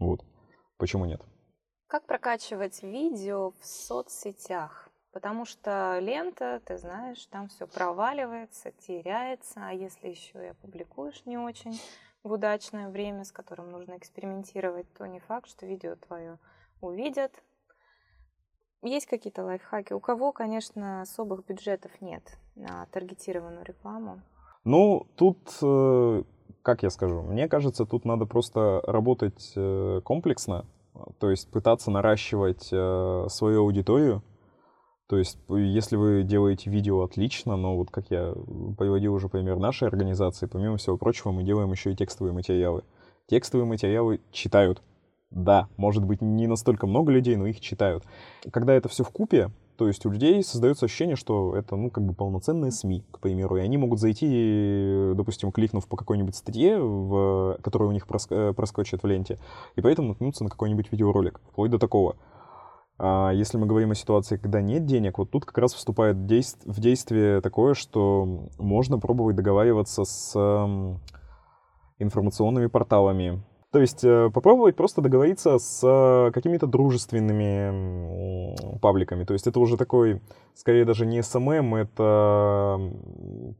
Вот. 0.00 0.24
Почему 0.76 1.04
нет? 1.04 1.22
Как 1.86 2.06
прокачивать 2.06 2.82
видео 2.82 3.52
в 3.60 3.64
соцсетях? 3.64 4.90
Потому 5.14 5.44
что 5.44 6.00
лента, 6.00 6.60
ты 6.64 6.76
знаешь, 6.76 7.24
там 7.26 7.46
все 7.46 7.68
проваливается, 7.68 8.72
теряется, 8.72 9.60
а 9.68 9.72
если 9.72 10.08
еще 10.08 10.44
и 10.44 10.48
опубликуешь 10.48 11.24
не 11.24 11.38
очень, 11.38 11.80
в 12.24 12.32
удачное 12.32 12.88
время, 12.88 13.22
с 13.22 13.30
которым 13.30 13.70
нужно 13.70 13.96
экспериментировать, 13.96 14.92
то 14.94 15.06
не 15.06 15.20
факт, 15.20 15.48
что 15.48 15.66
видео 15.66 15.94
твое 15.94 16.40
увидят. 16.80 17.30
Есть 18.82 19.06
какие-то 19.06 19.44
лайфхаки? 19.44 19.92
У 19.92 20.00
кого, 20.00 20.32
конечно, 20.32 21.02
особых 21.02 21.46
бюджетов 21.46 21.92
нет 22.00 22.36
на 22.56 22.86
таргетированную 22.86 23.64
рекламу? 23.64 24.20
Ну, 24.64 25.06
тут, 25.14 25.38
э, 25.62 26.22
как 26.62 26.82
я 26.82 26.90
скажу, 26.90 27.22
мне 27.22 27.48
кажется, 27.48 27.86
тут 27.86 28.04
надо 28.04 28.26
просто 28.26 28.82
работать 28.84 29.52
э, 29.54 30.00
комплексно, 30.04 30.66
то 31.20 31.30
есть 31.30 31.48
пытаться 31.52 31.92
наращивать 31.92 32.68
э, 32.72 33.26
свою 33.28 33.60
аудиторию, 33.60 34.22
то 35.06 35.18
есть, 35.18 35.38
если 35.48 35.96
вы 35.96 36.22
делаете 36.22 36.70
видео 36.70 37.02
отлично, 37.02 37.56
но 37.56 37.76
вот 37.76 37.90
как 37.90 38.10
я 38.10 38.32
приводил 38.78 39.14
уже 39.14 39.28
пример 39.28 39.58
нашей 39.58 39.86
организации, 39.86 40.46
помимо 40.46 40.78
всего 40.78 40.96
прочего, 40.96 41.30
мы 41.30 41.42
делаем 41.42 41.70
еще 41.70 41.92
и 41.92 41.96
текстовые 41.96 42.32
материалы. 42.32 42.84
Текстовые 43.26 43.66
материалы 43.66 44.20
читают. 44.32 44.82
Да, 45.30 45.68
может 45.76 46.04
быть, 46.04 46.22
не 46.22 46.46
настолько 46.46 46.86
много 46.86 47.12
людей, 47.12 47.36
но 47.36 47.46
их 47.46 47.60
читают. 47.60 48.04
Когда 48.50 48.72
это 48.72 48.88
все 48.88 49.02
в 49.02 49.10
купе, 49.10 49.50
то 49.76 49.88
есть 49.88 50.06
у 50.06 50.10
людей 50.10 50.42
создается 50.44 50.86
ощущение, 50.86 51.16
что 51.16 51.56
это, 51.56 51.74
ну, 51.74 51.90
как 51.90 52.04
бы 52.04 52.14
полноценные 52.14 52.70
СМИ, 52.70 53.04
к 53.10 53.18
примеру, 53.18 53.56
и 53.56 53.60
они 53.60 53.76
могут 53.76 53.98
зайти, 53.98 55.12
допустим, 55.16 55.50
кликнув 55.50 55.88
по 55.88 55.96
какой-нибудь 55.96 56.36
статье, 56.36 56.78
в, 56.78 57.58
которая 57.60 57.88
у 57.88 57.92
них 57.92 58.06
проскочит 58.06 59.02
в 59.02 59.06
ленте, 59.06 59.38
и 59.74 59.80
поэтому 59.80 60.08
наткнуться 60.08 60.44
на 60.44 60.50
какой-нибудь 60.50 60.92
видеоролик, 60.92 61.40
вплоть 61.50 61.72
до 61.72 61.78
такого. 61.78 62.16
А 62.98 63.32
если 63.32 63.58
мы 63.58 63.66
говорим 63.66 63.90
о 63.90 63.94
ситуации, 63.94 64.36
когда 64.36 64.60
нет 64.60 64.86
денег, 64.86 65.18
вот 65.18 65.30
тут 65.30 65.44
как 65.44 65.58
раз 65.58 65.74
вступает 65.74 66.16
в 66.16 66.80
действие 66.80 67.40
такое, 67.40 67.74
что 67.74 68.48
можно 68.58 68.98
пробовать 68.98 69.36
договариваться 69.36 70.04
с 70.04 70.36
информационными 71.98 72.66
порталами. 72.66 73.42
То 73.74 73.80
есть 73.80 74.04
э, 74.04 74.30
попробовать 74.32 74.76
просто 74.76 75.02
договориться 75.02 75.58
с 75.58 75.82
э, 75.82 76.30
какими-то 76.30 76.68
дружественными 76.68 78.78
пабликами. 78.78 79.24
То 79.24 79.32
есть 79.32 79.48
это 79.48 79.58
уже 79.58 79.76
такой, 79.76 80.22
скорее 80.54 80.84
даже 80.84 81.06
не 81.06 81.20
SMM, 81.20 81.74
это 81.74 82.78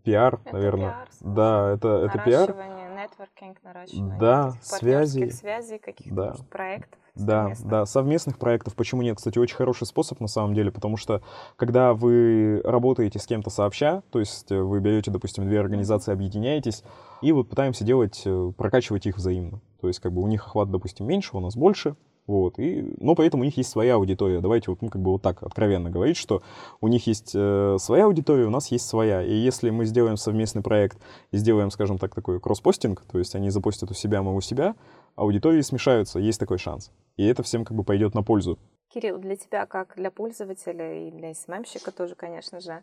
пиар, 0.05 0.39
это 0.45 0.55
наверное. 0.55 0.91
Пиар, 0.91 1.09
да, 1.21 1.73
это, 1.73 1.89
это 2.07 2.19
пиар. 2.21 2.55
Нетворкинг, 2.95 3.61
наращивание. 3.65 4.17
Да, 4.21 4.53
связи. 4.63 5.31
связей, 5.31 5.79
каких-то 5.79 6.15
да. 6.15 6.37
проектов. 6.49 7.01
Да, 7.15 7.53
да, 7.65 7.87
совместных 7.87 8.39
проектов. 8.39 8.75
Почему 8.75 9.03
нет? 9.03 9.19
Кстати, 9.19 9.39
очень 9.39 9.55
хороший 9.55 9.87
способ 9.87 10.21
на 10.21 10.27
самом 10.27 10.53
деле, 10.55 10.73
потому 10.73 10.97
что 10.97 11.23
когда 11.57 11.95
вы 11.95 12.61
работаете 12.65 13.21
с 13.21 13.27
кем-то 13.27 13.51
сообща, 13.51 14.03
то 14.11 14.19
есть 14.19 14.51
э, 14.51 14.61
вы 14.61 14.81
берете, 14.81 15.13
допустим, 15.13 15.47
две 15.47 15.61
организации, 15.61 16.13
объединяетесь, 16.13 16.83
и 17.23 17.31
вот 17.31 17.49
пытаемся 17.49 17.85
делать, 17.85 18.23
э, 18.25 18.53
прокачивать 18.57 19.07
их 19.07 19.17
взаимно. 19.17 19.61
То 19.81 19.87
есть 19.87 20.01
как 20.01 20.13
бы 20.13 20.23
у 20.23 20.27
них 20.27 20.45
охват, 20.45 20.71
допустим, 20.73 21.07
меньше, 21.07 21.37
у 21.37 21.41
нас 21.41 21.57
больше, 21.57 21.95
вот, 22.27 22.59
и, 22.59 22.95
но 23.01 23.15
при 23.15 23.27
этом 23.27 23.41
у 23.41 23.45
них 23.45 23.57
есть 23.59 23.71
своя 23.71 23.97
аудитория. 23.97 24.41
Давайте 24.41 24.71
вот, 24.71 24.81
ну, 24.81 24.89
как 24.89 25.03
бы 25.03 25.13
вот 25.13 25.23
так 25.23 25.43
откровенно 25.43 25.91
говорить, 25.91 26.17
что 26.17 26.43
у 26.81 26.89
них 26.89 27.07
есть 27.07 27.33
э, 27.35 27.77
своя 27.79 28.07
аудитория, 28.07 28.47
у 28.47 28.51
нас 28.51 28.71
есть 28.71 28.87
своя. 28.87 29.23
И 29.23 29.35
если 29.35 29.69
мы 29.69 29.85
сделаем 29.85 30.17
совместный 30.17 30.63
проект 30.63 30.99
и 31.33 31.37
сделаем, 31.37 31.71
скажем 31.71 31.99
так, 31.99 32.15
такой 32.15 32.41
кросспостинг, 32.41 33.03
то 33.03 33.19
есть 33.19 33.35
они 33.35 33.51
запустят 33.51 33.91
у 33.91 33.95
себя, 33.95 34.23
мы 34.23 34.35
у 34.35 34.41
себя, 34.41 34.75
аудитории 35.17 35.61
смешаются, 35.61 36.19
есть 36.19 36.41
такой 36.41 36.57
шанс. 36.57 36.91
И 37.17 37.27
это 37.27 37.43
всем 37.43 37.65
как 37.65 37.77
бы 37.77 37.85
пойдет 37.85 38.15
на 38.15 38.23
пользу. 38.23 38.59
Кирилл, 38.89 39.19
для 39.19 39.37
тебя, 39.37 39.67
как 39.67 39.95
для 39.97 40.11
пользователя 40.11 41.07
и 41.07 41.11
для 41.11 41.35
СММщика 41.35 41.93
тоже, 41.93 42.15
конечно 42.15 42.61
же, 42.61 42.83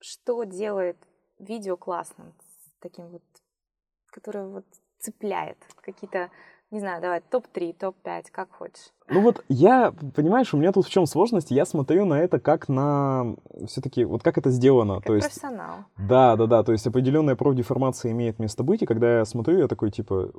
что 0.00 0.42
делает 0.42 0.96
видео 1.38 1.76
классным, 1.76 2.34
таким 2.80 3.08
вот, 3.10 3.22
которое 4.06 4.48
вот 4.48 4.66
цепляет 4.98 5.58
какие-то 5.82 6.30
не 6.70 6.80
знаю, 6.80 7.00
давай 7.00 7.20
топ-3, 7.20 7.74
топ-5, 7.78 8.24
как 8.32 8.50
хочешь. 8.52 8.90
Ну 9.08 9.20
вот 9.20 9.44
я, 9.48 9.92
понимаешь, 10.14 10.52
у 10.54 10.56
меня 10.56 10.72
тут 10.72 10.86
в 10.86 10.90
чем 10.90 11.06
сложность, 11.06 11.50
я 11.50 11.64
смотрю 11.66 12.04
на 12.04 12.20
это 12.20 12.40
как 12.40 12.68
на 12.68 13.36
все-таки, 13.66 14.04
вот 14.04 14.22
как 14.22 14.38
это 14.38 14.50
сделано. 14.50 14.96
Как 14.96 15.06
то 15.06 15.14
есть, 15.14 15.26
профессионал. 15.28 15.84
Да, 15.96 16.36
да, 16.36 16.46
да, 16.46 16.62
то 16.62 16.72
есть 16.72 16.86
определенная 16.86 17.36
профдеформация 17.36 18.12
имеет 18.12 18.38
место 18.38 18.62
быть, 18.62 18.82
и 18.82 18.86
когда 18.86 19.18
я 19.18 19.24
смотрю, 19.24 19.58
я 19.58 19.68
такой 19.68 19.90
типа, 19.90 20.32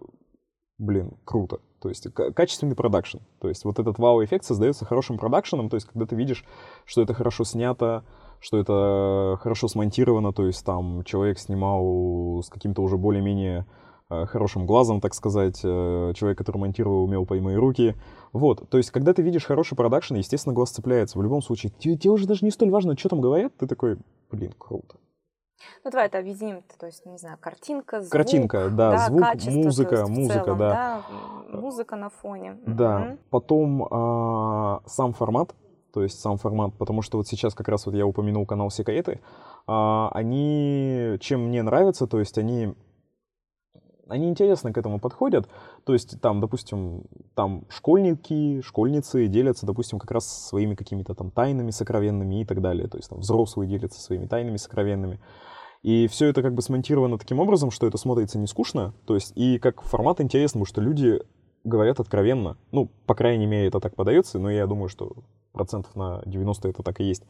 блин, 0.77 1.17
круто. 1.23 1.59
То 1.79 1.89
есть 1.89 2.11
качественный 2.11 2.75
продакшн. 2.75 3.19
То 3.39 3.47
есть 3.47 3.63
вот 3.63 3.79
этот 3.79 3.99
вау-эффект 3.99 4.43
создается 4.43 4.85
хорошим 4.85 5.17
продакшеном, 5.17 5.69
то 5.69 5.75
есть 5.75 5.87
когда 5.87 6.05
ты 6.05 6.15
видишь, 6.15 6.43
что 6.85 7.01
это 7.01 7.13
хорошо 7.13 7.43
снято, 7.43 8.03
что 8.39 8.57
это 8.57 9.37
хорошо 9.41 9.67
смонтировано, 9.67 10.33
то 10.33 10.45
есть 10.45 10.65
там 10.65 11.03
человек 11.03 11.39
снимал 11.39 12.41
с 12.43 12.49
каким-то 12.49 12.81
уже 12.81 12.97
более-менее 12.97 13.65
хорошим 14.09 14.65
глазом, 14.65 15.01
так 15.01 15.13
сказать, 15.13 15.61
э, 15.63 16.13
человек, 16.15 16.37
который 16.37 16.57
монтировал, 16.57 17.03
умел 17.03 17.25
по 17.25 17.35
мои 17.35 17.55
руки. 17.55 17.95
Вот, 18.33 18.69
то 18.69 18.77
есть, 18.77 18.91
когда 18.91 19.13
ты 19.13 19.21
видишь 19.21 19.45
хороший 19.45 19.75
продакшн, 19.75 20.15
естественно, 20.15 20.53
глаз 20.53 20.71
цепляется. 20.71 21.17
В 21.17 21.23
любом 21.23 21.41
случае, 21.41 21.71
тебе, 21.79 21.97
тебе 21.97 22.11
уже 22.11 22.27
даже 22.27 22.45
не 22.45 22.51
столь 22.51 22.69
важно, 22.69 22.97
что 22.97 23.09
там 23.09 23.21
говорят, 23.21 23.55
ты 23.57 23.67
такой, 23.67 23.97
блин, 24.31 24.53
круто. 24.57 24.97
Ну, 25.83 25.91
давай 25.91 26.07
это 26.07 26.19
объединим, 26.19 26.63
то 26.77 26.85
есть, 26.85 27.05
не 27.05 27.17
знаю, 27.17 27.37
картинка, 27.39 28.01
звук. 28.01 28.11
Картинка, 28.11 28.69
да, 28.69 28.91
да 28.91 29.07
звук, 29.07 29.21
качество, 29.21 29.51
музыка, 29.51 29.95
есть 29.95 30.09
музыка, 30.09 30.43
целом, 30.43 30.57
да. 30.57 31.03
да, 31.49 31.57
музыка 31.57 31.95
на 31.95 32.09
фоне. 32.09 32.57
Да, 32.65 32.99
Мгм. 32.99 33.19
потом 33.29 33.87
а, 33.89 34.81
сам 34.85 35.13
формат, 35.13 35.55
то 35.93 36.03
есть 36.03 36.19
сам 36.19 36.37
формат, 36.37 36.73
потому 36.73 37.01
что 37.01 37.17
вот 37.17 37.27
сейчас 37.27 37.53
как 37.53 37.67
раз 37.69 37.85
вот 37.85 37.95
я 37.95 38.05
упомянул 38.05 38.45
канал 38.45 38.69
Секреты, 38.69 39.21
а, 39.67 40.09
они, 40.13 41.17
чем 41.19 41.47
мне 41.47 41.63
нравятся, 41.63 42.07
то 42.07 42.19
есть 42.19 42.37
они, 42.37 42.75
они 44.07 44.29
интересно 44.29 44.71
к 44.71 44.77
этому 44.77 44.99
подходят, 44.99 45.47
то 45.83 45.93
есть 45.93 46.19
там, 46.21 46.39
допустим, 46.39 47.03
там 47.33 47.65
школьники, 47.69 48.61
школьницы 48.61 49.27
делятся, 49.27 49.65
допустим, 49.65 49.99
как 49.99 50.11
раз 50.11 50.47
своими 50.47 50.75
какими-то 50.75 51.15
там 51.15 51.31
тайнами 51.31 51.71
сокровенными 51.71 52.41
и 52.41 52.45
так 52.45 52.61
далее, 52.61 52.87
то 52.87 52.97
есть 52.97 53.09
там 53.09 53.19
взрослые 53.19 53.69
делятся 53.69 54.01
своими 54.01 54.25
тайнами 54.25 54.57
сокровенными. 54.57 55.19
И 55.81 56.07
все 56.07 56.27
это 56.27 56.41
как 56.41 56.55
бы 56.55 56.61
смонтировано 56.61 57.17
таким 57.17 57.39
образом, 57.39 57.69
что 57.69 57.85
это 57.85 57.97
смотрится 57.97 58.39
не 58.39 58.47
скучно, 58.47 58.93
то 59.05 59.15
есть 59.15 59.33
и 59.35 59.59
как 59.59 59.81
формат 59.81 60.19
интересный, 60.21 60.59
потому 60.59 60.65
что 60.65 60.81
люди 60.81 61.19
говорят 61.63 61.99
откровенно. 61.99 62.57
Ну, 62.71 62.89
по 63.05 63.15
крайней 63.15 63.45
мере, 63.45 63.67
это 63.67 63.79
так 63.79 63.95
подается, 63.95 64.39
но 64.39 64.49
я 64.49 64.67
думаю, 64.67 64.89
что 64.89 65.13
процентов 65.51 65.95
на 65.95 66.21
90 66.25 66.69
это 66.69 66.83
так 66.83 66.99
и 67.01 67.03
есть. 67.03 67.23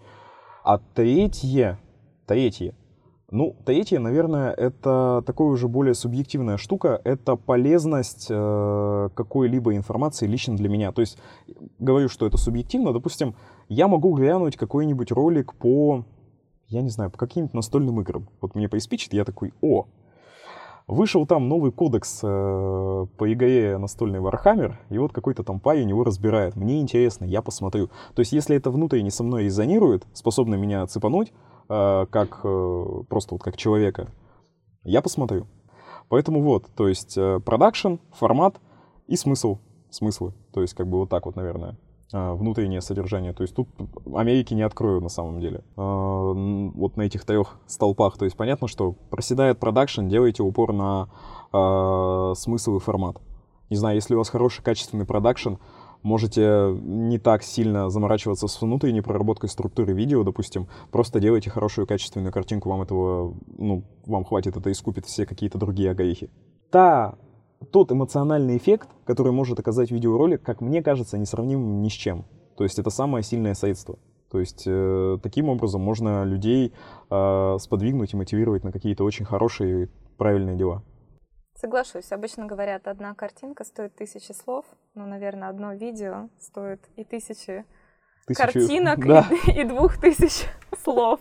А 0.64 0.80
третье, 0.94 1.80
третье, 2.26 2.76
ну, 3.36 3.54
третье, 3.66 4.00
наверное, 4.00 4.52
это 4.52 5.22
такое 5.26 5.50
уже 5.50 5.68
более 5.68 5.94
субъективная 5.94 6.56
штука, 6.56 7.02
это 7.04 7.36
полезность 7.36 8.28
э, 8.30 9.10
какой-либо 9.14 9.76
информации 9.76 10.26
лично 10.26 10.56
для 10.56 10.70
меня. 10.70 10.94
То 10.94 11.02
есть, 11.02 11.18
говорю, 11.78 12.08
что 12.08 12.26
это 12.26 12.38
субъективно, 12.38 12.94
допустим, 12.94 13.36
я 13.68 13.90
могу 13.90 14.14
глянуть 14.14 14.56
какой-нибудь 14.56 15.12
ролик 15.12 15.54
по, 15.56 16.06
я 16.70 16.82
не 16.82 16.90
знаю, 16.90 17.12
по 17.12 17.18
каким-то 17.18 17.58
настольным 17.58 18.00
играм. 18.00 18.30
Вот 18.40 18.56
мне 18.56 18.70
приспичит, 18.70 19.12
я 19.12 19.26
такой, 19.26 19.54
о, 19.62 19.86
Вышел 20.88 21.26
там 21.26 21.50
новый 21.50 21.72
кодекс 21.72 22.20
э, 22.22 22.28
по 23.18 23.34
игре 23.34 23.80
настольный 23.80 24.20
Warhammer, 24.20 24.76
и 24.92 25.00
вот 25.00 25.14
какой-то 25.14 25.44
там 25.44 25.60
парень 25.60 25.90
его 25.90 26.04
разбирает. 26.04 26.56
Мне 26.56 26.80
интересно, 26.80 27.26
я 27.26 27.42
посмотрю. 27.42 27.88
То 28.14 28.20
есть, 28.20 28.34
если 28.34 28.56
это 28.56 28.70
внутренне 28.70 29.10
со 29.10 29.24
мной 29.24 29.46
резонирует, 29.46 30.06
способно 30.14 30.54
меня 30.54 30.86
цепануть, 30.86 31.34
как 31.68 32.42
э, 32.44 33.04
просто 33.10 33.36
вот 33.36 33.44
как 33.44 33.58
человека, 33.58 34.12
я 34.84 35.02
посмотрю. 35.02 35.48
Поэтому 36.10 36.42
вот, 36.42 36.68
то 36.76 36.88
есть, 36.88 37.18
э, 37.18 37.40
продакшн, 37.40 37.96
формат 38.12 38.60
и 39.08 39.16
смысл, 39.16 39.58
смыслы. 39.90 40.34
То 40.54 40.62
есть, 40.62 40.74
как 40.74 40.88
бы 40.88 41.00
вот 41.00 41.10
так 41.10 41.26
вот, 41.26 41.36
наверное 41.36 41.78
внутреннее 42.12 42.82
содержание. 42.82 43.34
То 43.34 43.42
есть 43.42 43.56
тут 43.56 43.68
Америки 44.14 44.54
не 44.54 44.62
открою 44.62 45.02
на 45.02 45.10
самом 45.10 45.42
деле. 45.42 45.64
Вот 45.76 46.96
на 46.98 47.02
этих 47.02 47.26
трех 47.26 47.58
столпах. 47.66 48.18
То 48.18 48.26
есть 48.26 48.38
понятно, 48.38 48.68
что 48.68 48.94
проседает 48.94 49.60
продакшн, 49.60 50.08
делайте 50.08 50.44
упор 50.44 50.72
на 50.72 51.10
смысл 52.36 52.78
и 52.78 52.80
формат. 52.80 53.18
Не 53.70 53.76
знаю, 53.76 53.96
если 53.96 54.14
у 54.14 54.20
вас 54.20 54.30
хороший 54.30 54.64
качественный 54.64 55.06
продакшн, 55.06 55.56
можете 56.06 56.78
не 56.84 57.18
так 57.18 57.44
сильно 57.44 57.90
заморачиваться 57.90 58.48
с 58.48 58.62
внутренней 58.62 59.02
проработкой 59.02 59.50
структуры 59.50 59.94
видео, 59.94 60.24
допустим. 60.24 60.68
Просто 60.92 61.20
делайте 61.20 61.50
хорошую 61.50 61.88
качественную 61.88 62.32
картинку, 62.32 62.70
вам 62.70 62.84
этого, 62.84 63.36
ну, 63.58 63.84
вам 64.06 64.24
хватит, 64.24 64.56
это 64.56 64.72
искупит 64.72 65.06
все 65.06 65.26
какие-то 65.26 65.58
другие 65.58 65.92
огрехи. 65.92 66.30
Та 66.70 67.16
тот 67.72 67.92
эмоциональный 67.92 68.58
эффект, 68.58 68.90
который 69.04 69.32
может 69.32 69.60
оказать 69.60 69.90
видеоролик, 69.90 70.44
как 70.44 70.62
мне 70.62 70.84
кажется, 70.84 71.18
несравним 71.18 71.82
ни 71.82 71.90
с 71.90 71.94
чем. 71.94 72.26
То 72.56 72.64
есть 72.64 72.78
это 72.78 72.92
самое 72.92 73.24
сильное 73.24 73.56
средство. 73.56 73.98
То 74.32 74.40
есть 74.40 74.64
э, 74.68 75.18
таким 75.24 75.50
образом 75.50 75.82
можно 75.82 76.24
людей 76.24 76.74
э, 77.10 77.58
сподвигнуть 77.60 78.14
и 78.14 78.18
мотивировать 78.18 78.64
на 78.64 78.72
какие-то 78.72 79.04
очень 79.04 79.26
хорошие 79.26 79.90
правильные 80.18 80.56
дела. 80.56 80.84
Соглашусь. 81.60 82.12
Обычно 82.12 82.46
говорят, 82.46 82.88
одна 82.88 83.14
картинка 83.16 83.64
стоит 83.64 83.96
тысячи 83.96 84.32
слов, 84.34 84.66
но, 84.94 85.06
наверное, 85.06 85.50
одно 85.50 85.74
видео 85.74 86.30
стоит 86.40 86.82
и 86.96 87.04
тысячи 87.04 87.64
Тысячу- 88.28 88.42
картинок, 88.42 89.06
Да. 89.06 89.26
и, 89.48 89.62
и 89.62 89.64
двух 89.64 89.98
тысяч 89.98 90.46
слов. 90.84 91.20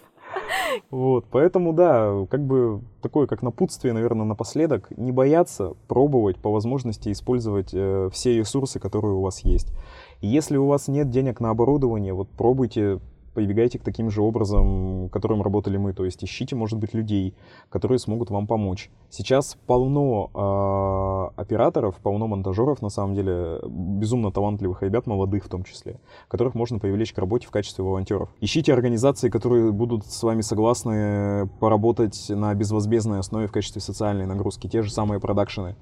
Вот, 0.91 1.27
поэтому, 1.31 1.73
да, 1.73 2.27
как 2.29 2.41
бы 2.41 2.81
такое, 3.01 3.29
как 3.29 3.43
напутствие, 3.43 3.93
наверное, 3.95 4.27
напоследок, 4.27 4.91
не 4.97 5.13
бояться 5.13 5.75
пробовать 5.87 6.39
по 6.39 6.51
возможности 6.51 7.13
использовать 7.13 7.71
э, 7.73 8.09
все 8.13 8.37
ресурсы, 8.39 8.81
которые 8.81 9.15
у 9.15 9.21
вас 9.21 9.41
есть. 9.41 9.73
Если 10.21 10.57
у 10.57 10.67
вас 10.67 10.89
нет 10.89 11.11
денег 11.11 11.39
на 11.39 11.51
оборудование, 11.51 12.13
вот 12.15 12.29
пробуйте, 12.31 12.99
прибегайте 13.35 13.79
к 13.79 13.83
таким 13.83 14.11
же 14.11 14.23
образом, 14.23 15.09
которым 15.11 15.43
работали 15.43 15.77
мы, 15.77 15.93
то 15.93 16.05
есть 16.05 16.25
ищите, 16.25 16.57
может 16.57 16.79
быть, 16.79 16.95
людей, 16.95 17.35
которые 17.69 17.99
смогут 17.99 18.31
вам 18.31 18.47
помочь. 18.47 18.91
Сейчас 19.11 19.57
полно 19.67 20.31
э, 20.35 21.41
операторов, 21.41 21.97
полно 21.97 22.27
монтажеров, 22.27 22.83
на 22.83 22.89
самом 22.89 23.15
деле, 23.15 23.61
безумно 23.67 24.31
талантливых 24.31 24.83
ребят, 24.83 25.07
молодых 25.07 25.45
в 25.45 25.49
том 25.49 25.65
числе, 25.65 26.01
которых 26.29 26.55
можно 26.55 26.79
привлечь 26.79 27.13
к 27.13 27.19
работе 27.19 27.47
в 27.47 27.51
качестве 27.51 27.85
волонтеров. 27.85 28.29
Ищите 28.41 28.73
организации, 28.73 29.29
которые 29.29 29.73
будут 29.73 30.07
с 30.07 30.23
вами 30.23 30.41
согласны 30.41 31.49
поработать 31.61 32.27
на 32.31 32.55
безвозмездной 32.55 33.19
основе 33.19 33.47
в 33.47 33.53
качестве 33.53 33.81
социальной 33.81 34.27
нагрузки, 34.27 34.69
те 34.69 34.83
же 34.83 34.91
самые 34.91 35.21
продакшены. 35.21 35.77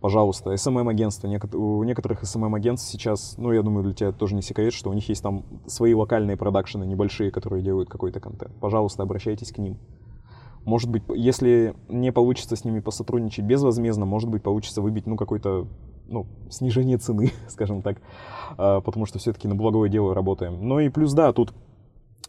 Пожалуйста, 0.00 0.52
SMM-агентства. 0.52 1.26
Некот- 1.26 1.56
У 1.56 1.82
некоторых 1.82 2.22
SMM-агентств 2.22 2.88
сейчас, 2.88 3.34
ну, 3.36 3.52
я 3.52 3.62
думаю, 3.62 3.84
для 3.84 3.94
тебя 3.94 4.08
это 4.10 4.18
тоже 4.18 4.36
не 4.36 4.42
секрет, 4.42 4.72
что 4.72 4.90
у 4.90 4.92
них 4.92 5.08
есть 5.08 5.22
там 5.22 5.44
свои 5.66 5.92
локальные 5.92 6.36
продакшены 6.36 6.84
небольшие, 6.84 7.32
которые 7.32 7.62
делают 7.62 7.88
какой-то 7.88 8.20
контент. 8.20 8.54
Пожалуйста, 8.60 9.02
обращайтесь 9.02 9.50
к 9.50 9.58
ним. 9.58 9.76
Может 10.64 10.90
быть, 10.90 11.02
если 11.14 11.74
не 11.88 12.12
получится 12.12 12.54
с 12.54 12.64
ними 12.64 12.78
посотрудничать 12.78 13.44
безвозмездно, 13.44 14.04
может 14.04 14.28
быть, 14.28 14.42
получится 14.42 14.82
выбить, 14.82 15.06
ну, 15.06 15.16
какое-то, 15.16 15.66
ну, 16.06 16.26
снижение 16.48 16.98
цены, 16.98 17.32
скажем 17.48 17.82
так, 17.82 18.00
а, 18.56 18.80
потому 18.80 19.04
что 19.04 19.18
все-таки 19.18 19.48
на 19.48 19.56
благое 19.56 19.90
дело 19.90 20.14
работаем. 20.14 20.58
Ну 20.60 20.78
и 20.78 20.90
плюс, 20.90 21.12
да, 21.12 21.32
тут 21.32 21.54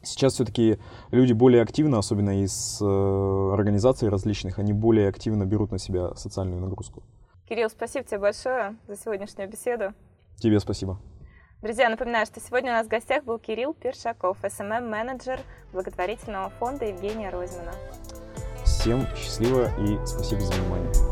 сейчас 0.02 0.34
все-таки 0.34 0.80
люди 1.12 1.34
более 1.34 1.62
активно, 1.62 2.00
особенно 2.00 2.42
из 2.42 2.80
э, 2.82 3.50
организаций 3.54 4.10
различных, 4.10 4.58
они 4.58 4.74
более 4.74 5.10
активно 5.10 5.46
берут 5.46 5.72
на 5.72 5.78
себя 5.78 6.16
социальную 6.16 6.62
нагрузку. 6.62 7.04
Кирилл, 7.50 7.70
спасибо 7.72 8.06
тебе 8.06 8.20
большое 8.20 8.76
за 8.88 8.96
сегодняшнюю 8.96 9.50
беседу. 9.50 9.96
Тебе 10.38 10.60
спасибо. 10.60 11.02
Друзья, 11.64 11.90
напоминаю, 11.90 12.28
что 12.28 12.40
сегодня 12.40 12.72
у 12.72 12.76
нас 12.76 12.86
в 12.86 12.90
гостях 12.90 13.24
был 13.24 13.40
Кирилл 13.40 13.74
Першаков, 13.74 14.38
СММ-менеджер 14.44 15.40
благотворительного 15.74 16.52
фонда 16.52 16.86
Евгения 16.86 17.32
Розмина. 17.32 17.74
Всем 18.64 19.08
счастливо 19.16 19.72
и 19.80 19.98
спасибо 20.06 20.42
за 20.42 20.54
внимание. 20.54 21.09